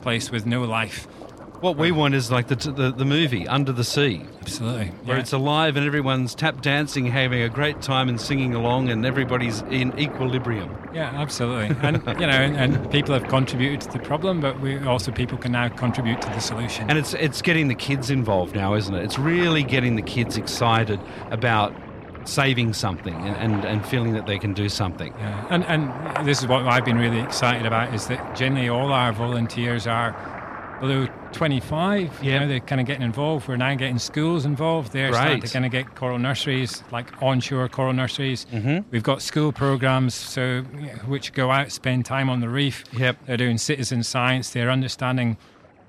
place 0.00 0.30
with 0.30 0.46
no 0.46 0.62
life. 0.64 1.06
What 1.60 1.76
we 1.76 1.90
want 1.90 2.14
is 2.14 2.30
like 2.30 2.46
the 2.46 2.54
the, 2.54 2.92
the 2.92 3.04
movie 3.04 3.48
Under 3.48 3.72
the 3.72 3.82
Sea, 3.82 4.24
Absolutely. 4.42 4.86
where 5.04 5.16
yeah. 5.16 5.22
it's 5.22 5.32
alive 5.32 5.76
and 5.76 5.84
everyone's 5.84 6.34
tap 6.34 6.62
dancing, 6.62 7.06
having 7.06 7.42
a 7.42 7.48
great 7.48 7.82
time, 7.82 8.08
and 8.08 8.20
singing 8.20 8.54
along, 8.54 8.90
and 8.90 9.04
everybody's 9.04 9.62
in 9.62 9.98
equilibrium. 9.98 10.70
Yeah, 10.94 11.10
absolutely. 11.14 11.76
And 11.82 11.96
you 12.20 12.26
know, 12.26 12.32
and, 12.32 12.56
and 12.56 12.90
people 12.92 13.12
have 13.12 13.26
contributed 13.28 13.80
to 13.82 13.98
the 13.98 14.04
problem, 14.04 14.40
but 14.40 14.60
we 14.60 14.78
also 14.78 15.10
people 15.10 15.36
can 15.36 15.50
now 15.50 15.68
contribute 15.68 16.22
to 16.22 16.28
the 16.28 16.40
solution. 16.40 16.88
And 16.88 16.96
it's 16.96 17.14
it's 17.14 17.42
getting 17.42 17.66
the 17.66 17.74
kids 17.74 18.08
involved 18.08 18.54
now, 18.54 18.74
isn't 18.74 18.94
it? 18.94 19.02
It's 19.02 19.18
really 19.18 19.64
getting 19.64 19.96
the 19.96 20.02
kids 20.02 20.36
excited 20.36 21.00
about 21.32 21.74
saving 22.24 22.74
something 22.74 23.14
and, 23.14 23.36
and, 23.36 23.64
and 23.64 23.86
feeling 23.86 24.12
that 24.12 24.26
they 24.26 24.38
can 24.38 24.52
do 24.52 24.68
something. 24.68 25.12
Yeah, 25.18 25.46
and 25.50 25.64
and 25.64 26.26
this 26.26 26.40
is 26.40 26.46
what 26.46 26.66
I've 26.66 26.84
been 26.84 26.98
really 26.98 27.20
excited 27.20 27.66
about 27.66 27.92
is 27.94 28.06
that 28.06 28.36
generally 28.36 28.68
all 28.68 28.92
our 28.92 29.12
volunteers 29.12 29.88
are 29.88 30.37
below 30.80 31.06
25, 31.32 32.22
you 32.22 32.38
know, 32.38 32.46
they're 32.48 32.60
kind 32.60 32.80
of 32.80 32.86
getting 32.86 33.02
involved. 33.02 33.48
We're 33.48 33.56
now 33.56 33.74
getting 33.74 33.98
schools 33.98 34.44
involved. 34.44 34.92
They're 34.92 35.12
starting 35.12 35.40
to 35.40 35.48
kind 35.48 35.64
of 35.64 35.70
get 35.72 35.94
coral 35.94 36.18
nurseries, 36.18 36.82
like 36.90 37.22
onshore 37.22 37.68
coral 37.68 37.92
nurseries. 37.92 38.46
Mm-hmm. 38.52 38.88
We've 38.90 39.02
got 39.02 39.22
school 39.22 39.52
programs, 39.52 40.14
so 40.14 40.62
which 41.06 41.32
go 41.32 41.50
out, 41.50 41.72
spend 41.72 42.04
time 42.06 42.30
on 42.30 42.40
the 42.40 42.48
reef. 42.48 42.84
Yep. 42.92 43.26
They're 43.26 43.36
doing 43.36 43.58
citizen 43.58 44.02
science. 44.02 44.50
They're 44.50 44.70
understanding 44.70 45.36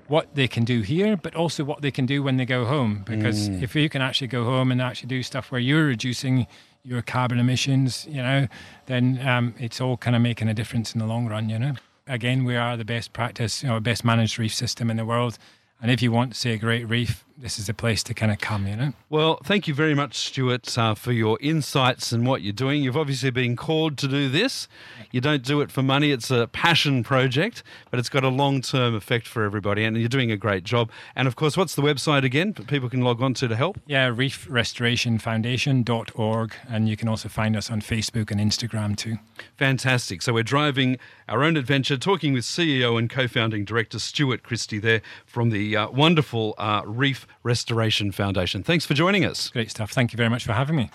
what 0.08 0.34
they 0.34 0.48
can 0.48 0.64
do 0.64 0.80
here, 0.80 1.16
but 1.16 1.36
also 1.36 1.62
what 1.62 1.82
they 1.82 1.90
can 1.92 2.04
do 2.04 2.22
when 2.22 2.36
they 2.36 2.44
go 2.44 2.64
home. 2.64 3.04
Because 3.06 3.48
Mm. 3.48 3.62
if 3.62 3.76
you 3.76 3.88
can 3.88 4.02
actually 4.02 4.26
go 4.26 4.44
home 4.44 4.72
and 4.72 4.82
actually 4.82 5.06
do 5.08 5.22
stuff 5.22 5.52
where 5.52 5.60
you're 5.60 5.86
reducing 5.86 6.48
your 6.82 7.00
carbon 7.02 7.38
emissions, 7.38 8.06
you 8.10 8.22
know, 8.22 8.48
then 8.86 9.20
um, 9.26 9.54
it's 9.58 9.80
all 9.80 9.96
kind 9.96 10.16
of 10.16 10.22
making 10.22 10.48
a 10.48 10.54
difference 10.54 10.94
in 10.94 10.98
the 10.98 11.06
long 11.06 11.26
run, 11.28 11.48
you 11.48 11.58
know. 11.58 11.74
Again, 12.10 12.42
we 12.42 12.56
are 12.56 12.76
the 12.76 12.84
best 12.84 13.12
practice, 13.12 13.62
you 13.62 13.68
know, 13.68 13.78
best 13.78 14.04
managed 14.04 14.36
reef 14.36 14.52
system 14.52 14.90
in 14.90 14.96
the 14.96 15.04
world. 15.04 15.38
And 15.80 15.92
if 15.92 16.02
you 16.02 16.10
want 16.10 16.32
to 16.32 16.38
see 16.38 16.50
a 16.50 16.58
great 16.58 16.88
reef, 16.88 17.24
this 17.40 17.58
is 17.58 17.66
the 17.66 17.74
place 17.74 18.02
to 18.04 18.14
kind 18.14 18.30
of 18.30 18.38
come, 18.38 18.66
you 18.66 18.76
know. 18.76 18.92
Well, 19.08 19.40
thank 19.44 19.66
you 19.66 19.74
very 19.74 19.94
much, 19.94 20.16
Stuart, 20.16 20.76
uh, 20.76 20.94
for 20.94 21.12
your 21.12 21.38
insights 21.40 22.12
and 22.12 22.26
what 22.26 22.42
you're 22.42 22.52
doing. 22.52 22.82
You've 22.82 22.96
obviously 22.96 23.30
been 23.30 23.56
called 23.56 23.96
to 23.98 24.08
do 24.08 24.28
this. 24.28 24.68
You 25.10 25.20
don't 25.20 25.42
do 25.42 25.60
it 25.60 25.72
for 25.72 25.82
money, 25.82 26.12
it's 26.12 26.30
a 26.30 26.46
passion 26.48 27.02
project, 27.02 27.62
but 27.90 27.98
it's 27.98 28.10
got 28.10 28.24
a 28.24 28.28
long 28.28 28.60
term 28.60 28.94
effect 28.94 29.26
for 29.26 29.42
everybody, 29.42 29.84
and 29.84 29.96
you're 29.96 30.08
doing 30.08 30.30
a 30.30 30.36
great 30.36 30.64
job. 30.64 30.90
And 31.16 31.26
of 31.26 31.34
course, 31.34 31.56
what's 31.56 31.74
the 31.74 31.82
website 31.82 32.24
again 32.24 32.52
that 32.52 32.66
people 32.66 32.90
can 32.90 33.00
log 33.00 33.22
on 33.22 33.34
to 33.34 33.48
to 33.48 33.56
help? 33.56 33.80
Yeah, 33.86 34.10
reefrestorationfoundation.org. 34.10 36.54
And 36.68 36.88
you 36.88 36.96
can 36.96 37.08
also 37.08 37.28
find 37.28 37.56
us 37.56 37.70
on 37.70 37.80
Facebook 37.80 38.30
and 38.30 38.40
Instagram 38.40 38.96
too. 38.96 39.18
Fantastic. 39.56 40.22
So 40.22 40.32
we're 40.32 40.42
driving 40.42 40.98
our 41.28 41.42
own 41.42 41.56
adventure, 41.56 41.96
talking 41.96 42.32
with 42.32 42.44
CEO 42.44 42.98
and 42.98 43.08
co 43.08 43.28
founding 43.28 43.64
director 43.64 43.98
Stuart 43.98 44.42
Christie 44.42 44.78
there 44.78 45.02
from 45.26 45.50
the 45.50 45.76
uh, 45.76 45.90
wonderful 45.90 46.54
uh, 46.58 46.82
Reef 46.84 47.26
Restoration 47.42 48.12
Foundation. 48.12 48.62
Thanks 48.62 48.86
for 48.86 48.94
joining 48.94 49.24
us. 49.24 49.50
Great 49.50 49.70
stuff. 49.70 49.90
Thank 49.90 50.12
you 50.12 50.16
very 50.16 50.30
much 50.30 50.44
for 50.44 50.52
having 50.52 50.76
me. 50.76 50.90